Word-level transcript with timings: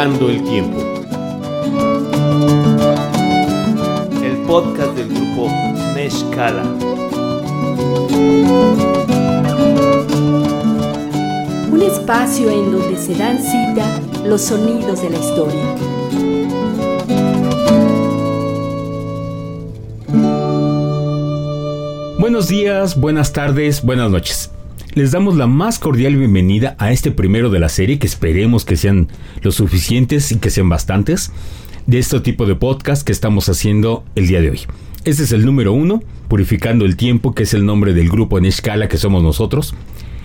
El 0.00 0.44
Tiempo. 0.44 0.78
El 4.22 4.36
podcast 4.46 4.94
del 4.94 5.08
grupo 5.08 5.50
Neshkala. 5.96 6.62
Un 11.72 11.82
espacio 11.82 12.48
en 12.48 12.70
donde 12.70 12.96
se 12.96 13.16
dan 13.16 13.38
cita 13.42 14.00
los 14.24 14.42
sonidos 14.42 15.02
de 15.02 15.10
la 15.10 15.18
historia. 15.18 15.64
Buenos 22.20 22.46
días, 22.46 23.00
buenas 23.00 23.32
tardes, 23.32 23.82
buenas 23.82 24.12
noches. 24.12 24.48
Les 24.98 25.12
damos 25.12 25.36
la 25.36 25.46
más 25.46 25.78
cordial 25.78 26.16
bienvenida 26.16 26.74
a 26.80 26.90
este 26.90 27.12
primero 27.12 27.50
de 27.50 27.60
la 27.60 27.68
serie, 27.68 28.00
que 28.00 28.06
esperemos 28.08 28.64
que 28.64 28.76
sean 28.76 29.06
lo 29.42 29.52
suficientes 29.52 30.32
y 30.32 30.38
que 30.38 30.50
sean 30.50 30.68
bastantes, 30.68 31.30
de 31.86 32.00
este 32.00 32.18
tipo 32.18 32.46
de 32.46 32.56
podcast 32.56 33.06
que 33.06 33.12
estamos 33.12 33.48
haciendo 33.48 34.02
el 34.16 34.26
día 34.26 34.40
de 34.40 34.50
hoy. 34.50 34.62
Este 35.04 35.22
es 35.22 35.30
el 35.30 35.46
número 35.46 35.72
uno, 35.72 36.02
Purificando 36.26 36.84
el 36.84 36.96
Tiempo, 36.96 37.32
que 37.32 37.44
es 37.44 37.54
el 37.54 37.64
nombre 37.64 37.94
del 37.94 38.08
grupo 38.08 38.38
en 38.38 38.46
escala 38.46 38.88
que 38.88 38.96
somos 38.96 39.22
nosotros. 39.22 39.72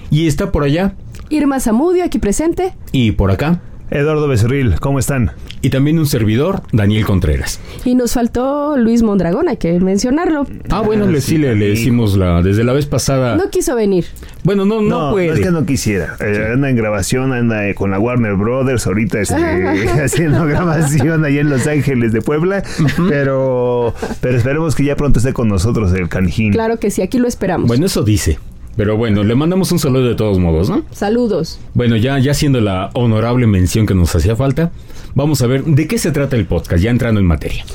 Y 0.09 0.25
está 0.25 0.51
por 0.51 0.63
allá. 0.63 0.95
Irma 1.29 1.59
Zamudio, 1.59 2.03
aquí 2.03 2.17
presente. 2.17 2.73
Y 2.91 3.11
por 3.11 3.29
acá. 3.29 3.61
Eduardo 3.93 4.27
Becerril, 4.27 4.79
¿cómo 4.79 4.97
están? 4.97 5.33
Y 5.61 5.69
también 5.69 5.99
un 5.99 6.07
servidor, 6.07 6.63
Daniel 6.71 7.05
Contreras. 7.05 7.59
Y 7.85 7.93
nos 7.93 8.13
faltó 8.13 8.75
Luis 8.75 9.03
Mondragón, 9.03 9.47
hay 9.47 9.57
que 9.57 9.79
mencionarlo. 9.79 10.47
Ah, 10.71 10.81
bueno, 10.81 11.05
le, 11.05 11.21
sí, 11.21 11.37
le, 11.37 11.53
decimos 11.53 12.17
la, 12.17 12.41
desde 12.41 12.63
la 12.63 12.73
vez 12.73 12.87
pasada. 12.87 13.35
No 13.35 13.51
quiso 13.51 13.75
venir. 13.75 14.05
Bueno, 14.43 14.65
no, 14.65 14.81
no, 14.81 15.11
puede. 15.11 15.27
No 15.27 15.33
es 15.35 15.39
que 15.41 15.51
no 15.51 15.65
quisiera. 15.67 16.17
Eh, 16.19 16.49
anda 16.53 16.71
en 16.71 16.75
grabación, 16.75 17.33
anda 17.33 17.67
eh, 17.67 17.75
con 17.75 17.91
la 17.91 17.99
Warner 17.99 18.33
Brothers, 18.33 18.87
ahorita 18.87 19.21
este, 19.21 19.35
haciendo 20.03 20.43
grabación 20.45 21.23
allá 21.23 21.41
en 21.41 21.51
Los 21.51 21.67
Ángeles 21.67 22.11
de 22.13 22.21
Puebla. 22.21 22.63
pero, 23.07 23.93
pero 24.21 24.37
esperemos 24.37 24.73
que 24.73 24.85
ya 24.85 24.95
pronto 24.95 25.19
esté 25.19 25.33
con 25.33 25.47
nosotros 25.47 25.93
el 25.93 26.09
canjín. 26.09 26.51
Claro 26.51 26.79
que 26.79 26.89
sí, 26.89 27.03
aquí 27.03 27.19
lo 27.19 27.27
esperamos. 27.27 27.67
Bueno, 27.67 27.85
eso 27.85 28.01
dice. 28.01 28.39
Pero 28.75 28.97
bueno, 28.97 29.23
le 29.23 29.35
mandamos 29.35 29.71
un 29.71 29.79
saludo 29.79 30.07
de 30.07 30.15
todos 30.15 30.39
modos, 30.39 30.69
¿no? 30.69 30.83
Saludos. 30.91 31.59
Bueno, 31.73 31.95
ya, 31.95 32.17
ya 32.19 32.33
siendo 32.33 32.59
la 32.59 32.89
honorable 32.93 33.45
mención 33.45 33.85
que 33.85 33.93
nos 33.93 34.15
hacía 34.15 34.35
falta, 34.35 34.71
vamos 35.13 35.41
a 35.41 35.47
ver 35.47 35.63
de 35.63 35.87
qué 35.87 35.97
se 35.97 36.11
trata 36.11 36.35
el 36.35 36.45
podcast, 36.45 36.83
ya 36.83 36.89
entrando 36.89 37.19
en 37.19 37.27
materia. 37.27 37.65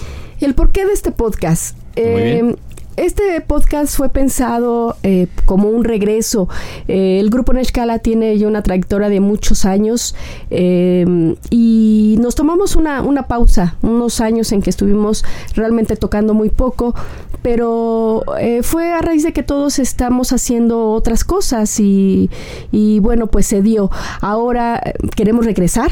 El 0.40 0.54
porqué 0.54 0.84
de 0.84 0.92
este 0.92 1.12
podcast. 1.12 1.76
Eh, 1.96 2.54
este 2.98 3.40
podcast 3.40 3.96
fue 3.96 4.08
pensado 4.08 4.96
eh, 5.04 5.28
como 5.44 5.68
un 5.68 5.84
regreso. 5.84 6.48
Eh, 6.88 7.20
el 7.20 7.30
grupo 7.30 7.52
Neshkala 7.52 8.00
tiene 8.00 8.36
ya 8.36 8.48
una 8.48 8.64
trayectoria 8.64 9.08
de 9.08 9.20
muchos 9.20 9.64
años 9.64 10.16
eh, 10.50 11.06
y 11.48 12.16
nos 12.18 12.34
tomamos 12.34 12.74
una, 12.74 13.02
una, 13.02 13.28
pausa, 13.28 13.76
unos 13.82 14.20
años 14.20 14.50
en 14.50 14.62
que 14.62 14.70
estuvimos 14.70 15.24
realmente 15.54 15.94
tocando 15.94 16.34
muy 16.34 16.50
poco, 16.50 16.92
pero 17.42 18.24
fue 18.62 18.92
a 18.92 19.00
raíz 19.00 19.22
de 19.22 19.32
que 19.32 19.42
todos 19.42 19.78
estamos 19.78 20.32
haciendo 20.32 20.90
otras 20.90 21.24
cosas 21.24 21.78
y, 21.80 22.30
y 22.72 23.00
bueno, 23.00 23.26
pues 23.28 23.46
se 23.46 23.62
dio. 23.62 23.90
Ahora 24.20 24.82
queremos 25.16 25.44
regresar 25.44 25.90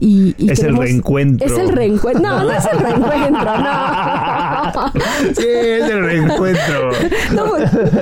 y, 0.00 0.34
es 0.50 0.60
el 0.60 0.76
reencuentro. 0.76 1.46
Es 1.46 1.58
el 1.58 1.70
reencuentro. 1.70 2.22
No, 2.22 2.44
no 2.44 2.52
es 2.52 2.64
el 2.72 2.78
reencuentro, 2.78 3.44
no. 3.44 4.92
Sí, 5.36 5.46
es 5.46 5.90
el 5.90 6.04
reencuentro. 6.04 6.90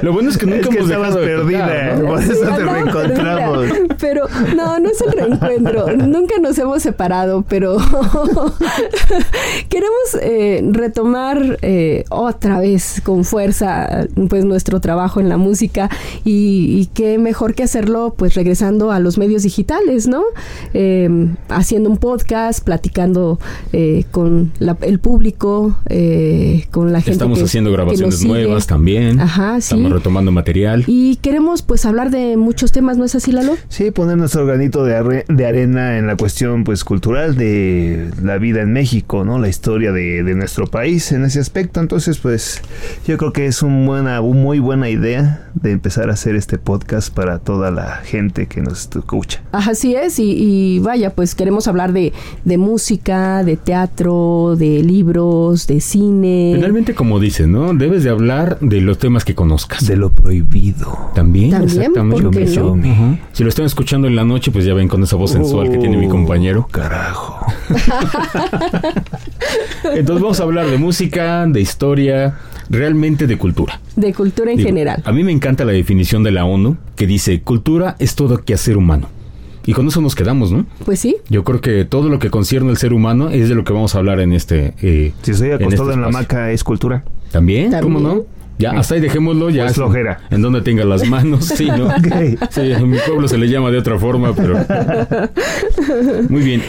Lo 0.03 0.13
bueno 0.13 0.31
es 0.31 0.37
que 0.37 0.47
nunca 0.47 0.61
es 0.61 0.69
que 0.69 0.79
hemos 0.79 0.91
estabas 0.91 1.17
perdida, 1.17 1.97
¿no? 1.97 2.09
por 2.09 2.23
eso 2.23 2.35
te 2.41 2.65
reencontramos. 2.65 3.59
Perdida. 3.59 3.97
Pero 3.99 4.27
no, 4.55 4.79
no 4.79 4.91
es 4.91 5.01
el 5.01 5.13
reencuentro. 5.13 5.97
nunca 5.97 6.35
nos 6.41 6.59
hemos 6.59 6.83
separado, 6.83 7.45
pero 7.49 7.79
queremos 9.69 10.19
eh, 10.21 10.63
retomar 10.71 11.59
eh, 11.63 12.05
otra 12.11 12.61
vez 12.61 13.01
con 13.05 13.25
fuerza 13.25 14.07
pues 14.29 14.45
nuestro 14.45 14.81
trabajo 14.81 15.21
en 15.21 15.29
la 15.29 15.37
música 15.37 15.89
y, 16.25 16.79
y, 16.79 16.87
qué 16.95 17.19
mejor 17.19 17.55
que 17.55 17.63
hacerlo 17.63 18.15
pues 18.17 18.35
regresando 18.35 18.91
a 18.91 19.01
los 19.01 19.19
medios 19.19 19.43
digitales, 19.43 20.07
¿no? 20.09 20.25
Eh, 20.75 21.09
haciendo 21.49 21.76
un 21.85 21.99
podcast, 21.99 22.65
platicando 22.65 23.39
eh, 23.73 24.05
con 24.11 24.53
la, 24.59 24.77
el 24.83 24.99
público, 25.01 25.77
eh, 25.89 26.67
con 26.71 26.93
la 26.93 27.01
gente. 27.01 27.13
Estamos 27.13 27.39
que, 27.39 27.45
haciendo 27.45 27.73
grabaciones 27.73 28.25
nuevas 28.25 28.67
también. 28.67 29.21
Ajá, 29.21 29.61
sí. 29.61 29.75
Estamos 29.75 29.93
retomando 29.93 30.33
material. 30.33 30.85
Y 30.87 31.17
queremos 31.17 31.63
pues 31.63 31.85
hablar 31.85 32.11
de 32.11 32.37
muchos 32.37 32.73
temas, 32.73 32.97
¿no 32.97 33.05
es 33.05 33.15
así, 33.15 33.33
Lalo? 33.33 33.57
Sí, 33.69 33.91
poner 33.91 34.17
nuestro 34.17 34.47
granito 34.47 34.85
de, 34.85 34.97
arre, 34.97 35.25
de 35.29 35.47
arena 35.47 35.99
en 35.99 36.07
la 36.07 36.17
cuestión 36.17 36.65
pues 36.65 36.85
cultural 36.85 37.37
de 37.37 38.11
la 38.23 38.39
vida 38.39 38.63
en 38.63 38.73
México, 38.73 39.25
¿no? 39.25 39.39
La 39.39 39.49
historia 39.49 39.93
de, 39.93 40.23
de, 40.23 40.35
nuestro 40.35 40.67
país 40.67 41.13
en 41.13 41.25
ese 41.25 41.41
aspecto. 41.41 41.81
Entonces, 41.81 42.19
pues 42.19 42.63
yo 43.07 43.19
creo 43.19 43.33
que 43.33 43.47
es 43.47 43.63
un 43.63 43.85
buena, 43.87 44.21
una 44.21 44.37
muy 44.37 44.61
buena 44.61 44.89
idea 44.89 45.51
de 45.55 45.73
empezar 45.73 46.11
a 46.11 46.13
hacer 46.13 46.37
este 46.37 46.59
podcast 46.59 47.13
para 47.13 47.39
toda 47.41 47.71
la 47.71 47.97
gente 47.97 48.47
que 48.47 48.61
nos 48.61 48.89
escucha. 48.95 49.43
Así 49.51 49.97
es, 49.97 50.19
y, 50.19 50.37
y 50.37 50.79
vaya, 50.79 51.11
pues 51.11 51.35
queremos 51.35 51.66
hablar 51.69 51.93
de, 51.93 52.13
de, 52.45 52.59
música, 52.59 53.43
de 53.45 53.57
teatro, 53.57 54.57
de 54.59 54.83
libros, 54.83 55.67
de 55.67 55.81
cine. 55.81 56.53
Finalmente, 56.55 56.95
como 56.95 57.21
dices, 57.21 57.47
¿no? 57.49 57.75
Debes 57.75 58.05
de 58.05 58.11
hablar 58.11 58.59
de 58.61 58.81
los 58.81 58.99
temas 58.99 59.25
que 59.25 59.35
conozcas. 59.35 59.87
De 59.87 59.97
lo 59.97 60.11
prohibido. 60.11 61.11
También, 61.15 61.51
¿También? 61.51 61.79
exactamente. 61.79 62.23
¿Por 62.23 62.31
qué 62.33 62.45
no? 62.47 62.73
Uh 62.73 62.77
-huh. 62.77 63.19
Si 63.33 63.43
lo 63.43 63.49
están 63.49 63.67
escuchando 63.67 64.07
en 64.09 64.17
la 64.17 64.25
noche, 64.25 64.51
pues 64.51 64.65
ya 64.65 64.75
ven 64.75 64.89
con 64.89 65.03
esa 65.03 65.17
voz 65.17 65.33
sensual 65.33 65.71
que 65.71 65.79
tiene 65.79 65.97
mi 65.97 66.09
compañero. 66.09 66.67
Carajo. 66.71 67.47
Entonces 69.85 70.23
vamos 70.23 70.41
a 70.41 70.43
hablar 70.43 70.67
de 70.69 70.79
música, 70.79 71.47
de 71.47 71.61
historia, 71.61 72.35
realmente 72.69 73.27
de 73.27 73.39
cultura. 73.39 73.81
De 73.95 74.13
cultura 74.13 74.51
en 74.51 74.59
Digo, 74.59 74.69
general. 74.69 75.03
A 75.05 75.13
mí 75.13 75.25
me 75.25 75.33
encanta 75.33 75.65
la 75.65 75.73
definición 75.73 76.23
de 76.23 76.31
la 76.33 76.45
ONU 76.45 76.77
que 76.97 77.07
dice 77.07 77.41
cultura 77.43 77.97
es 77.99 78.15
todo 78.15 78.39
quehacer 78.39 78.77
humano. 78.77 79.09
Y 79.67 79.73
con 79.73 79.89
eso 79.89 80.01
nos 80.01 80.15
quedamos, 80.15 80.53
¿no? 80.53 80.65
Pues 80.85 81.01
sí. 81.01 81.17
Yo 81.29 81.43
creo 81.43 81.61
que 81.61 81.85
todo 81.85 82.09
lo 82.09 82.21
que 82.21 82.31
concierne 82.31 82.71
al 82.71 82.77
ser 82.77 82.93
humano 82.93 83.31
es 83.31 83.49
de 83.49 83.57
lo 83.57 83.65
que 83.65 83.73
vamos 83.73 83.95
a 83.97 83.99
hablar 83.99 84.21
en 84.21 84.33
este. 84.33 84.75
Eh, 84.81 85.13
si 85.23 85.33
estoy 85.33 85.51
acostado 85.51 85.65
en, 85.67 85.91
este 85.91 85.95
en 85.95 86.01
la 86.01 86.07
hamaca, 86.07 86.53
¿es 86.53 86.63
cultura? 86.63 87.05
¿También? 87.33 87.73
¿También? 87.73 87.95
¿Cómo 87.95 88.01
no? 88.01 88.25
Ya, 88.59 88.71
hasta 88.71 88.95
ahí 88.95 89.01
dejémoslo, 89.01 89.51
ya. 89.51 89.65
Pues 89.65 89.75
flojera. 89.75 90.21
En 90.31 90.41
donde 90.41 90.63
tenga 90.63 90.85
las 90.85 91.07
manos, 91.09 91.47
sí, 91.47 91.67
¿no? 91.67 91.87
okay. 91.99 92.39
Sí, 92.51 92.73
en 92.73 92.89
mi 92.89 92.97
pueblo 93.07 93.29
se 93.29 93.39
le 93.39 93.49
llama 93.49 93.71
de 93.71 93.79
otra 93.79 93.99
forma, 93.99 94.33
pero. 94.35 94.57
Muy 96.29 96.43
bien. 96.43 96.63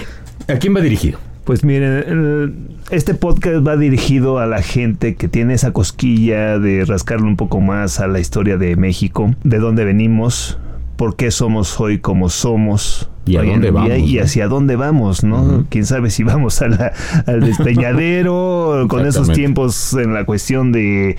¿A 0.47 0.56
quién 0.56 0.75
va 0.75 0.81
dirigido? 0.81 1.19
Pues 1.44 1.64
miren, 1.64 2.79
este 2.90 3.14
podcast 3.14 3.66
va 3.66 3.78
dirigido 3.78 4.40
a 4.40 4.47
la 4.47 4.62
gente 4.62 5.16
que 5.16 5.29
tiene 5.29 5.53
esa 5.53 5.72
cosquilla 5.72 6.59
de 6.59 6.84
rascarle 6.84 7.25
un 7.25 7.38
poco 7.38 7.62
más 7.62 8.02
a 8.02 8.08
la 8.08 8.19
historia 8.19 8.58
de 8.58 8.75
México, 8.75 9.34
de 9.46 9.59
dónde 9.59 9.85
venimos, 9.85 10.59
por 10.97 11.16
qué 11.16 11.31
somos 11.31 11.80
hoy 11.80 12.00
como 12.00 12.28
somos. 12.28 13.09
¿Y 13.27 13.38
a 13.38 13.43
dónde 13.43 13.71
vamos? 13.71 13.97
Y 13.97 14.19
hacia 14.19 14.47
dónde 14.47 14.75
vamos, 14.75 15.23
¿no? 15.23 15.41
Uh 15.43 15.51
-huh. 15.51 15.65
Quién 15.69 15.85
sabe 15.85 16.09
si 16.09 16.23
vamos 16.23 16.61
a 16.61 16.67
la, 16.67 16.93
al 17.25 17.41
despeñadero 17.41 18.85
con 18.89 19.05
esos 19.05 19.31
tiempos 19.31 19.93
en 19.93 20.13
la 20.13 20.25
cuestión 20.25 20.71
de, 20.71 21.17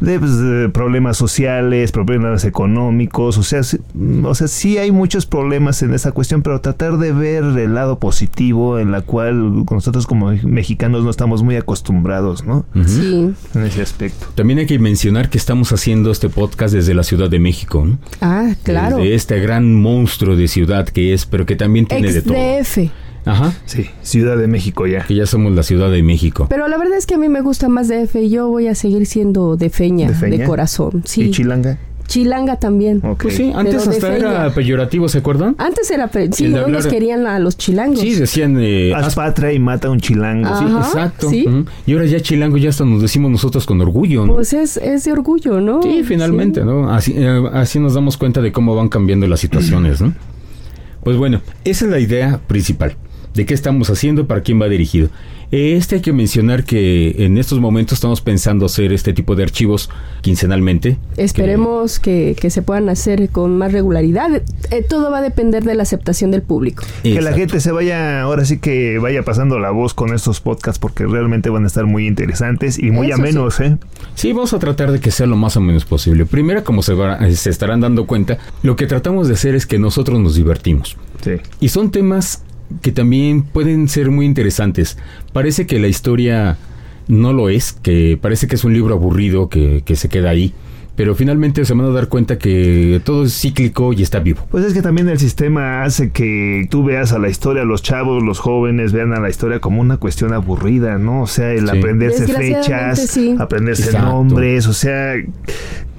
de, 0.00 0.18
pues, 0.18 0.38
de, 0.38 0.68
problemas 0.68 1.16
sociales, 1.16 1.92
problemas 1.92 2.44
económicos. 2.44 3.38
O 3.38 3.42
sea, 3.42 3.62
sí, 3.62 3.78
o 4.24 4.34
sea, 4.34 4.48
sí 4.48 4.78
hay 4.78 4.92
muchos 4.92 5.26
problemas 5.26 5.82
en 5.82 5.94
esa 5.94 6.12
cuestión, 6.12 6.42
pero 6.42 6.60
tratar 6.60 6.98
de 6.98 7.12
ver 7.12 7.44
el 7.44 7.74
lado 7.74 7.98
positivo 7.98 8.78
en 8.78 8.92
la 8.92 9.00
cual 9.02 9.64
nosotros 9.70 10.06
como 10.06 10.30
mexicanos 10.44 11.04
no 11.04 11.10
estamos 11.10 11.42
muy 11.42 11.56
acostumbrados, 11.56 12.44
¿no? 12.44 12.64
Uh 12.74 12.78
-huh. 12.78 12.86
Sí. 12.86 13.34
En 13.58 13.64
ese 13.64 13.82
aspecto. 13.82 14.26
También 14.34 14.60
hay 14.60 14.66
que 14.66 14.78
mencionar 14.78 15.30
que 15.30 15.38
estamos 15.38 15.72
haciendo 15.72 16.10
este 16.10 16.28
podcast 16.28 16.74
desde 16.74 16.94
la 16.94 17.02
Ciudad 17.02 17.30
de 17.30 17.38
México, 17.38 17.84
¿no? 17.84 17.98
Ah, 18.20 18.54
claro. 18.62 18.98
Desde 18.98 19.14
este 19.14 19.40
gran 19.40 19.74
monstruo 19.74 20.36
de 20.36 20.48
ciudad 20.48 20.88
que 20.88 21.12
es, 21.12 21.26
pero 21.26 21.46
que 21.48 21.56
también 21.56 21.86
tiene 21.86 22.12
de 22.12 22.22
todo. 22.22 22.34
DF. 22.34 22.90
Ajá. 23.24 23.52
Sí, 23.64 23.86
Ciudad 24.02 24.36
de 24.36 24.46
México 24.46 24.86
ya. 24.86 25.04
Que 25.04 25.14
ya 25.14 25.26
somos 25.26 25.52
la 25.52 25.62
Ciudad 25.62 25.90
de 25.90 26.02
México. 26.02 26.46
Pero 26.48 26.68
la 26.68 26.78
verdad 26.78 26.96
es 26.96 27.06
que 27.06 27.14
a 27.14 27.18
mí 27.18 27.28
me 27.28 27.40
gusta 27.40 27.68
más 27.68 27.88
DF 27.88 28.14
y 28.16 28.30
yo 28.30 28.48
voy 28.48 28.68
a 28.68 28.74
seguir 28.74 29.06
siendo 29.06 29.56
de 29.56 29.70
feña, 29.70 30.08
de, 30.08 30.14
feña? 30.14 30.38
de 30.38 30.44
corazón. 30.44 31.02
Sí. 31.04 31.22
¿Y 31.22 31.30
Chilanga? 31.30 31.78
Chilanga 32.06 32.56
también. 32.56 32.98
Okay. 32.98 33.14
Pues 33.18 33.36
sí, 33.36 33.52
antes 33.54 33.86
hasta 33.86 34.16
era 34.16 34.50
peyorativo, 34.54 35.08
¿se 35.10 35.18
acuerdan? 35.18 35.54
Antes 35.58 35.90
era, 35.90 36.10
sí, 36.32 36.48
no 36.48 36.60
hablar... 36.60 36.70
nos 36.70 36.86
querían 36.86 37.26
a 37.26 37.38
los 37.38 37.58
chilangos. 37.58 38.00
Sí, 38.00 38.14
decían... 38.14 38.56
Eh, 38.58 38.94
Haz 38.94 39.14
patria 39.14 39.52
y 39.52 39.58
mata 39.58 39.88
a 39.88 39.90
un 39.90 40.00
chilango. 40.00 40.48
Ajá, 40.48 40.58
sí, 40.58 40.88
exacto. 40.88 41.28
¿sí? 41.28 41.44
Uh 41.46 41.50
-huh. 41.50 41.66
Y 41.86 41.92
ahora 41.92 42.06
ya 42.06 42.20
chilango 42.20 42.56
ya 42.56 42.70
hasta 42.70 42.86
nos 42.86 43.02
decimos 43.02 43.30
nosotros 43.30 43.66
con 43.66 43.78
orgullo, 43.82 44.24
¿no? 44.24 44.36
Pues 44.36 44.54
es, 44.54 44.78
es 44.78 45.04
de 45.04 45.12
orgullo, 45.12 45.60
¿no? 45.60 45.82
Sí, 45.82 46.02
finalmente, 46.02 46.60
sí. 46.60 46.66
¿no? 46.66 46.90
Así, 46.90 47.12
eh, 47.14 47.42
así 47.52 47.78
nos 47.78 47.92
damos 47.92 48.16
cuenta 48.16 48.40
de 48.40 48.52
cómo 48.52 48.74
van 48.74 48.88
cambiando 48.88 49.26
las 49.26 49.40
situaciones, 49.40 50.00
¿no? 50.00 50.14
Pues 51.08 51.16
bueno, 51.16 51.40
esa 51.64 51.86
es 51.86 51.90
la 51.90 52.00
idea 52.00 52.38
principal. 52.46 52.94
De 53.34 53.46
qué 53.46 53.54
estamos 53.54 53.90
haciendo, 53.90 54.26
para 54.26 54.42
quién 54.42 54.60
va 54.60 54.68
dirigido. 54.68 55.08
Este 55.50 55.96
hay 55.96 56.02
que 56.02 56.12
mencionar 56.12 56.64
que 56.64 57.24
en 57.24 57.38
estos 57.38 57.58
momentos 57.58 57.94
estamos 57.94 58.20
pensando 58.20 58.66
hacer 58.66 58.92
este 58.92 59.14
tipo 59.14 59.34
de 59.34 59.44
archivos 59.44 59.88
quincenalmente. 60.20 60.98
Esperemos 61.16 61.98
que, 61.98 62.36
que, 62.38 62.50
se 62.50 62.60
puedan 62.60 62.90
hacer 62.90 63.30
con 63.30 63.56
más 63.56 63.72
regularidad. 63.72 64.42
Eh, 64.70 64.84
todo 64.86 65.10
va 65.10 65.18
a 65.18 65.22
depender 65.22 65.64
de 65.64 65.74
la 65.74 65.84
aceptación 65.84 66.30
del 66.30 66.42
público. 66.42 66.84
Que 67.02 67.22
la 67.22 67.32
gente 67.32 67.60
se 67.60 67.72
vaya, 67.72 68.20
ahora 68.20 68.44
sí 68.44 68.58
que 68.58 68.98
vaya 68.98 69.22
pasando 69.22 69.58
la 69.58 69.70
voz 69.70 69.94
con 69.94 70.14
estos 70.14 70.42
podcasts 70.42 70.78
porque 70.78 71.06
realmente 71.06 71.48
van 71.48 71.64
a 71.64 71.68
estar 71.68 71.86
muy 71.86 72.06
interesantes 72.06 72.78
y 72.78 72.90
muy 72.90 73.10
amenos, 73.10 73.54
sí. 73.54 73.64
¿eh? 73.64 73.76
Sí, 74.16 74.32
vamos 74.34 74.52
a 74.52 74.58
tratar 74.58 74.92
de 74.92 75.00
que 75.00 75.10
sea 75.10 75.26
lo 75.26 75.36
más 75.36 75.56
o 75.56 75.62
menos 75.62 75.86
posible. 75.86 76.26
Primero, 76.26 76.62
como 76.62 76.82
se, 76.82 76.92
va, 76.92 77.18
se 77.30 77.48
estarán 77.48 77.80
dando 77.80 78.06
cuenta, 78.06 78.36
lo 78.62 78.76
que 78.76 78.86
tratamos 78.86 79.28
de 79.28 79.34
hacer 79.34 79.54
es 79.54 79.64
que 79.64 79.78
nosotros 79.78 80.20
nos 80.20 80.34
divertimos. 80.34 80.98
Sí. 81.24 81.32
Y 81.58 81.70
son 81.70 81.90
temas 81.90 82.42
que 82.82 82.92
también 82.92 83.42
pueden 83.42 83.88
ser 83.88 84.10
muy 84.10 84.26
interesantes. 84.26 84.98
Parece 85.32 85.66
que 85.66 85.78
la 85.78 85.88
historia 85.88 86.56
no 87.06 87.32
lo 87.32 87.48
es, 87.48 87.72
que 87.72 88.18
parece 88.20 88.46
que 88.46 88.56
es 88.56 88.64
un 88.64 88.74
libro 88.74 88.94
aburrido 88.94 89.48
que, 89.48 89.82
que 89.84 89.96
se 89.96 90.08
queda 90.08 90.30
ahí 90.30 90.54
pero 90.98 91.14
finalmente 91.14 91.64
se 91.64 91.74
van 91.74 91.86
a 91.86 91.90
dar 91.90 92.08
cuenta 92.08 92.38
que 92.38 93.00
todo 93.04 93.22
es 93.22 93.40
cíclico 93.40 93.92
y 93.92 94.02
está 94.02 94.18
vivo. 94.18 94.44
Pues 94.50 94.64
es 94.64 94.74
que 94.74 94.82
también 94.82 95.08
el 95.08 95.20
sistema 95.20 95.84
hace 95.84 96.10
que 96.10 96.66
tú 96.70 96.82
veas 96.82 97.12
a 97.12 97.20
la 97.20 97.28
historia, 97.28 97.62
los 97.62 97.84
chavos, 97.84 98.20
los 98.20 98.40
jóvenes 98.40 98.92
vean 98.92 99.12
a 99.12 99.20
la 99.20 99.30
historia 99.30 99.60
como 99.60 99.80
una 99.80 99.98
cuestión 99.98 100.32
aburrida, 100.32 100.98
¿no? 100.98 101.22
O 101.22 101.28
sea, 101.28 101.52
el 101.52 101.68
sí. 101.68 101.78
aprenderse 101.78 102.26
fechas, 102.26 102.98
sí. 102.98 103.36
aprenderse 103.38 103.84
Exacto. 103.84 104.08
nombres, 104.08 104.66
o 104.66 104.72
sea, 104.72 105.14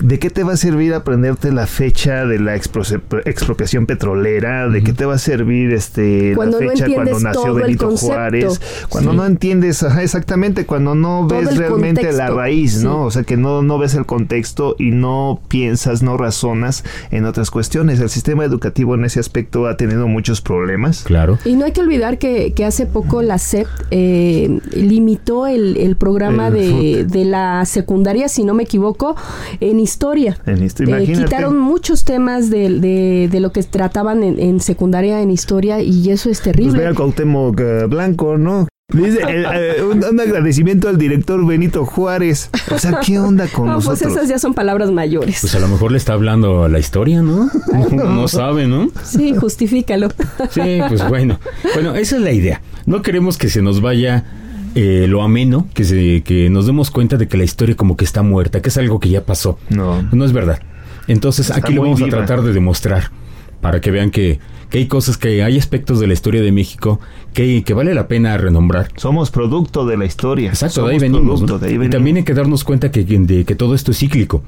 ¿de 0.01 0.19
qué 0.19 0.29
te 0.29 0.43
va 0.43 0.53
a 0.53 0.57
servir 0.57 0.93
aprenderte 0.93 1.51
la 1.51 1.67
fecha 1.67 2.25
de 2.25 2.39
la 2.39 2.55
expropiación 2.55 3.85
petrolera? 3.85 4.67
¿De 4.69 4.79
uh 4.79 4.81
-huh. 4.81 4.85
qué 4.85 4.93
te 4.93 5.05
va 5.05 5.15
a 5.15 5.17
servir 5.17 5.73
este 5.73 6.33
cuando 6.35 6.59
la 6.61 6.71
fecha 6.71 6.87
no 6.87 6.93
cuando 6.95 7.19
nació 7.19 7.53
Benito 7.53 7.95
Juárez? 7.97 8.61
Cuando 8.89 9.11
sí. 9.11 9.17
no 9.17 9.25
entiendes, 9.25 9.83
ajá, 9.83 10.03
exactamente, 10.03 10.65
cuando 10.65 10.95
no 10.95 11.25
Todo 11.27 11.39
ves 11.39 11.57
realmente 11.57 12.01
contexto. 12.01 12.17
la 12.23 12.29
raíz, 12.29 12.83
¿no? 12.83 12.93
Sí. 12.93 13.07
O 13.07 13.11
sea, 13.11 13.23
que 13.23 13.37
no, 13.37 13.61
no 13.61 13.77
ves 13.77 13.95
el 13.95 14.05
contexto 14.05 14.75
y 14.77 14.91
no 14.91 15.39
piensas, 15.47 16.01
no 16.01 16.17
razonas 16.17 16.83
en 17.11 17.25
otras 17.25 17.51
cuestiones. 17.51 17.99
El 17.99 18.09
sistema 18.09 18.45
educativo 18.45 18.95
en 18.95 19.05
ese 19.05 19.19
aspecto 19.19 19.67
ha 19.67 19.77
tenido 19.77 20.07
muchos 20.07 20.41
problemas. 20.41 21.03
Claro. 21.03 21.37
Y 21.45 21.55
no 21.55 21.65
hay 21.65 21.71
que 21.71 21.81
olvidar 21.81 22.17
que, 22.17 22.53
que 22.53 22.65
hace 22.65 22.85
poco 22.85 23.21
la 23.21 23.37
SEP 23.37 23.67
eh, 23.91 24.59
limitó 24.71 25.47
el, 25.47 25.77
el 25.77 25.95
programa 25.95 26.47
El 26.47 26.53
de, 26.53 27.05
de, 27.05 27.25
la 27.25 27.65
secundaria, 27.65 28.29
si 28.29 28.43
no 28.43 28.53
me 28.53 28.63
equivoco, 28.63 29.15
en 29.59 29.79
historia. 29.89 30.37
En 30.45 30.63
historia. 30.63 30.99
Eh, 30.99 31.13
quitaron 31.13 31.57
muchos 31.57 32.03
temas 32.03 32.49
de, 32.49 32.69
de, 32.79 33.27
de, 33.31 33.39
lo 33.39 33.51
que 33.51 33.63
trataban 33.63 34.23
en, 34.23 34.39
en, 34.39 34.59
secundaria 34.59 35.21
en 35.21 35.31
historia 35.31 35.81
y 35.81 36.11
eso 36.11 36.29
es 36.29 36.41
terrible. 36.41 36.73
Pues 36.73 36.83
vea 36.83 36.93
Cuauhtémoc 36.93 37.59
uh, 37.59 37.87
Blanco, 37.87 38.37
¿no? 38.37 38.67
Dice, 38.91 39.19
eh, 39.27 39.45
eh, 39.53 39.83
un, 39.83 40.03
un, 40.03 40.19
agradecimiento 40.19 40.89
al 40.89 40.97
director 40.97 41.45
Benito 41.45 41.85
Juárez. 41.85 42.49
O 42.71 42.79
sea, 42.79 42.99
¿qué 43.05 43.19
onda 43.19 43.47
con 43.47 43.67
no, 43.67 43.73
nosotros? 43.73 43.99
Pues 43.99 44.11
esas 44.11 44.29
ya 44.29 44.39
son 44.39 44.55
palabras 44.55 44.91
mayores. 44.91 45.39
Pues 45.41 45.53
a 45.53 45.59
lo 45.59 45.67
mejor 45.67 45.91
le 45.91 45.99
está 45.99 46.13
hablando 46.13 46.63
a 46.63 46.69
la 46.69 46.79
historia, 46.79 47.21
¿no? 47.21 47.49
No, 47.91 48.05
no 48.05 48.27
sabe, 48.27 48.67
¿no? 48.67 48.89
Sí, 49.03 49.35
justifícalo. 49.35 50.09
Sí, 50.51 50.79
pues 50.87 51.07
bueno. 51.07 51.39
Bueno, 51.73 51.95
esa 51.95 52.15
es 52.15 52.21
la 52.21 52.31
idea. 52.31 52.61
No 52.85 53.01
queremos 53.01 53.37
que 53.37 53.49
se 53.49 53.61
nos 53.61 53.81
vaya 53.81 54.25
eh, 54.75 55.05
lo 55.07 55.23
ameno, 55.23 55.67
que, 55.73 55.83
se, 55.83 56.21
que 56.21 56.49
nos 56.49 56.65
demos 56.65 56.91
cuenta 56.91 57.17
de 57.17 57.27
que 57.27 57.37
la 57.37 57.43
historia 57.43 57.75
como 57.75 57.97
que 57.97 58.05
está 58.05 58.23
muerta, 58.23 58.61
que 58.61 58.69
es 58.69 58.77
algo 58.77 58.99
que 58.99 59.09
ya 59.09 59.25
pasó. 59.25 59.57
No. 59.69 60.01
No 60.11 60.25
es 60.25 60.33
verdad. 60.33 60.59
Entonces 61.07 61.49
está 61.49 61.59
aquí 61.59 61.73
lo 61.73 61.81
vamos 61.81 61.99
viva. 61.99 62.09
a 62.09 62.11
tratar 62.11 62.43
de 62.43 62.53
demostrar 62.53 63.11
para 63.61 63.81
que 63.81 63.91
vean 63.91 64.11
que, 64.11 64.39
que, 64.69 64.77
hay 64.77 64.87
cosas, 64.87 65.17
que 65.17 65.43
hay 65.43 65.57
aspectos 65.57 65.99
de 65.99 66.07
la 66.07 66.13
historia 66.13 66.41
de 66.41 66.51
México 66.51 66.99
que, 67.33 67.63
que 67.63 67.73
vale 67.73 67.93
la 67.93 68.07
pena 68.07 68.37
renombrar. 68.37 68.89
Somos 68.95 69.31
producto 69.31 69.85
de 69.85 69.97
la 69.97 70.05
historia. 70.05 70.49
Exacto, 70.49 70.75
Somos 70.75 70.89
de 70.89 70.95
ahí 70.95 70.99
venimos. 70.99 71.41
¿no? 71.41 71.57
de 71.57 71.67
ahí 71.67 71.73
venimos. 71.73 71.87
Y 71.87 71.89
también 71.89 72.17
hay 72.17 72.23
que 72.23 72.33
darnos 72.33 72.63
cuenta 72.63 72.91
que, 72.91 73.03
de, 73.03 73.45
que 73.45 73.55
todo 73.55 73.75
esto 73.75 73.91
es 73.91 73.97
cíclico. 73.97 74.43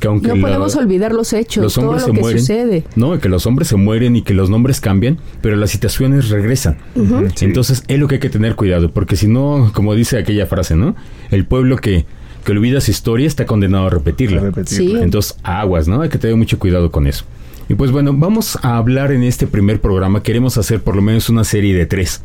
Que 0.00 0.06
aunque 0.06 0.28
no 0.28 0.36
la, 0.36 0.42
podemos 0.42 0.76
olvidar 0.76 1.12
los 1.12 1.32
hechos, 1.32 1.62
los 1.62 1.78
hombres 1.78 2.02
todo 2.02 2.08
lo 2.08 2.14
se 2.14 2.16
que 2.16 2.20
mueren, 2.20 2.40
sucede. 2.40 2.84
No, 2.94 3.18
que 3.18 3.28
los 3.28 3.46
hombres 3.46 3.68
se 3.68 3.76
mueren 3.76 4.14
y 4.14 4.22
que 4.22 4.32
los 4.32 4.48
nombres 4.48 4.80
cambian, 4.80 5.18
pero 5.42 5.56
las 5.56 5.70
situaciones 5.70 6.28
regresan. 6.28 6.78
Uh 6.94 7.00
-huh. 7.00 7.32
sí. 7.34 7.44
Entonces 7.44 7.82
es 7.88 7.98
lo 7.98 8.06
que 8.06 8.16
hay 8.16 8.20
que 8.20 8.30
tener 8.30 8.54
cuidado, 8.54 8.90
porque 8.92 9.16
si 9.16 9.26
no, 9.26 9.72
como 9.74 9.94
dice 9.94 10.18
aquella 10.18 10.46
frase, 10.46 10.76
¿no? 10.76 10.94
El 11.30 11.46
pueblo 11.46 11.76
que, 11.76 12.04
que 12.44 12.52
olvida 12.52 12.80
su 12.80 12.92
historia 12.92 13.26
está 13.26 13.44
condenado 13.44 13.86
a 13.86 13.90
repetirla. 13.90 14.40
A 14.40 14.44
repetirla. 14.44 14.98
Sí. 14.98 15.02
Entonces, 15.02 15.36
aguas, 15.42 15.88
¿no? 15.88 16.02
Hay 16.02 16.08
que 16.08 16.18
tener 16.18 16.36
mucho 16.36 16.58
cuidado 16.58 16.90
con 16.92 17.06
eso. 17.06 17.24
Y 17.68 17.74
pues 17.74 17.90
bueno, 17.90 18.14
vamos 18.14 18.58
a 18.62 18.78
hablar 18.78 19.12
en 19.12 19.22
este 19.22 19.46
primer 19.46 19.80
programa. 19.80 20.22
Queremos 20.22 20.56
hacer 20.56 20.80
por 20.80 20.96
lo 20.96 21.02
menos 21.02 21.28
una 21.28 21.44
serie 21.44 21.74
de 21.74 21.86
tres. 21.86 22.22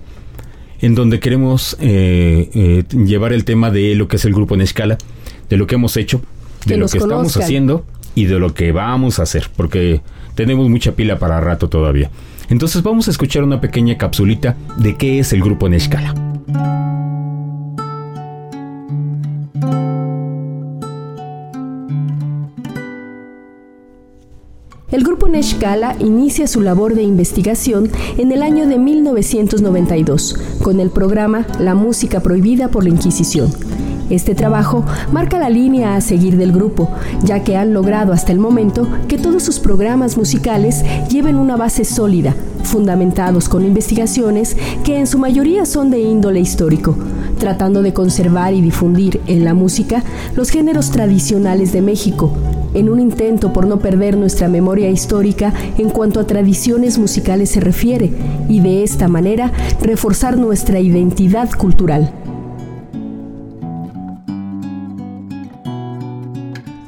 En 0.80 0.96
donde 0.96 1.20
queremos 1.20 1.76
eh, 1.82 2.50
eh, 2.54 2.84
llevar 3.06 3.34
el 3.34 3.44
tema 3.44 3.72
de 3.72 3.96
lo 3.96 4.08
que 4.08 4.16
es 4.18 4.26
el 4.26 4.34
grupo 4.34 4.56
en 4.56 4.62
escala, 4.62 4.98
de 5.50 5.58
lo 5.58 5.68
que 5.68 5.76
hemos 5.76 5.98
hecho, 5.98 6.22
de 6.66 6.78
lo 6.78 6.88
que 6.88 7.00
conozcan. 7.00 7.26
estamos 7.26 7.38
haciendo 7.38 7.86
y 8.16 8.26
de 8.26 8.40
lo 8.40 8.54
que 8.54 8.72
vamos 8.72 9.20
a 9.20 9.24
hacer, 9.24 9.50
porque 9.56 10.02
tenemos 10.36 10.70
mucha 10.70 10.94
pila 10.94 11.20
para 11.20 11.40
rato 11.40 11.70
todavía. 11.70 12.10
Entonces 12.50 12.84
vamos 12.84 13.08
a 13.08 13.12
escuchar 13.12 13.44
una 13.44 13.62
pequeña 13.62 13.98
capsulita 13.98 14.56
de 14.78 14.96
qué 14.96 15.20
es 15.20 15.34
el 15.34 15.42
grupo 15.42 15.68
en 15.68 15.74
escala. 15.74 16.14
El 24.92 25.04
grupo 25.04 25.28
Neshkala 25.28 25.96
inicia 25.98 26.46
su 26.46 26.62
labor 26.62 26.94
de 26.94 27.02
investigación 27.02 27.90
en 28.20 28.32
el 28.32 28.44
año 28.44 28.68
de 28.68 28.78
1992 28.78 30.36
con 30.62 30.80
el 30.80 30.92
programa 30.92 31.48
La 31.60 31.74
música 31.74 32.20
prohibida 32.20 32.68
por 32.68 32.84
la 32.84 32.92
Inquisición. 32.92 33.52
Este 34.10 34.36
trabajo 34.36 34.84
marca 35.12 35.40
la 35.40 35.50
línea 35.50 35.96
a 35.96 36.02
seguir 36.02 36.38
del 36.38 36.52
grupo, 36.52 36.90
ya 37.24 37.44
que 37.44 37.56
han 37.56 37.74
logrado 37.74 38.14
hasta 38.14 38.32
el 38.32 38.40
momento 38.40 38.88
que 39.08 39.18
todos 39.18 39.44
sus 39.44 39.60
programas 39.60 40.18
musicales 40.18 40.84
lleven 41.10 41.38
una 41.38 41.56
base 41.56 41.86
sólida, 41.86 42.36
fundamentados 42.64 43.48
con 43.50 43.66
investigaciones 43.66 44.58
que 44.84 44.98
en 45.00 45.08
su 45.08 45.20
mayoría 45.20 45.66
son 45.66 45.90
de 45.90 46.00
índole 46.02 46.40
histórico, 46.40 46.96
tratando 47.40 47.82
de 47.82 47.94
conservar 47.94 48.54
y 48.54 48.62
difundir 48.62 49.22
en 49.28 49.46
la 49.46 49.54
música 49.54 50.04
los 50.36 50.50
géneros 50.50 50.92
tradicionales 50.92 51.72
de 51.72 51.82
México, 51.82 52.32
en 52.74 52.90
un 52.90 53.00
intento 53.00 53.54
por 53.54 53.68
no 53.68 53.80
perder 53.80 54.18
nuestra 54.18 54.48
memoria 54.48 54.90
histórica 54.90 55.54
en 55.78 55.90
cuanto 55.90 56.20
a 56.20 56.28
tradiciones 56.28 56.98
musicales 56.98 57.52
se 57.52 57.60
refiere 57.60 58.12
y 58.50 58.60
de 58.60 58.84
esta 58.84 59.08
manera 59.08 59.52
reforzar 59.82 60.38
nuestra 60.38 60.80
identidad 60.80 61.50
cultural. 61.52 62.12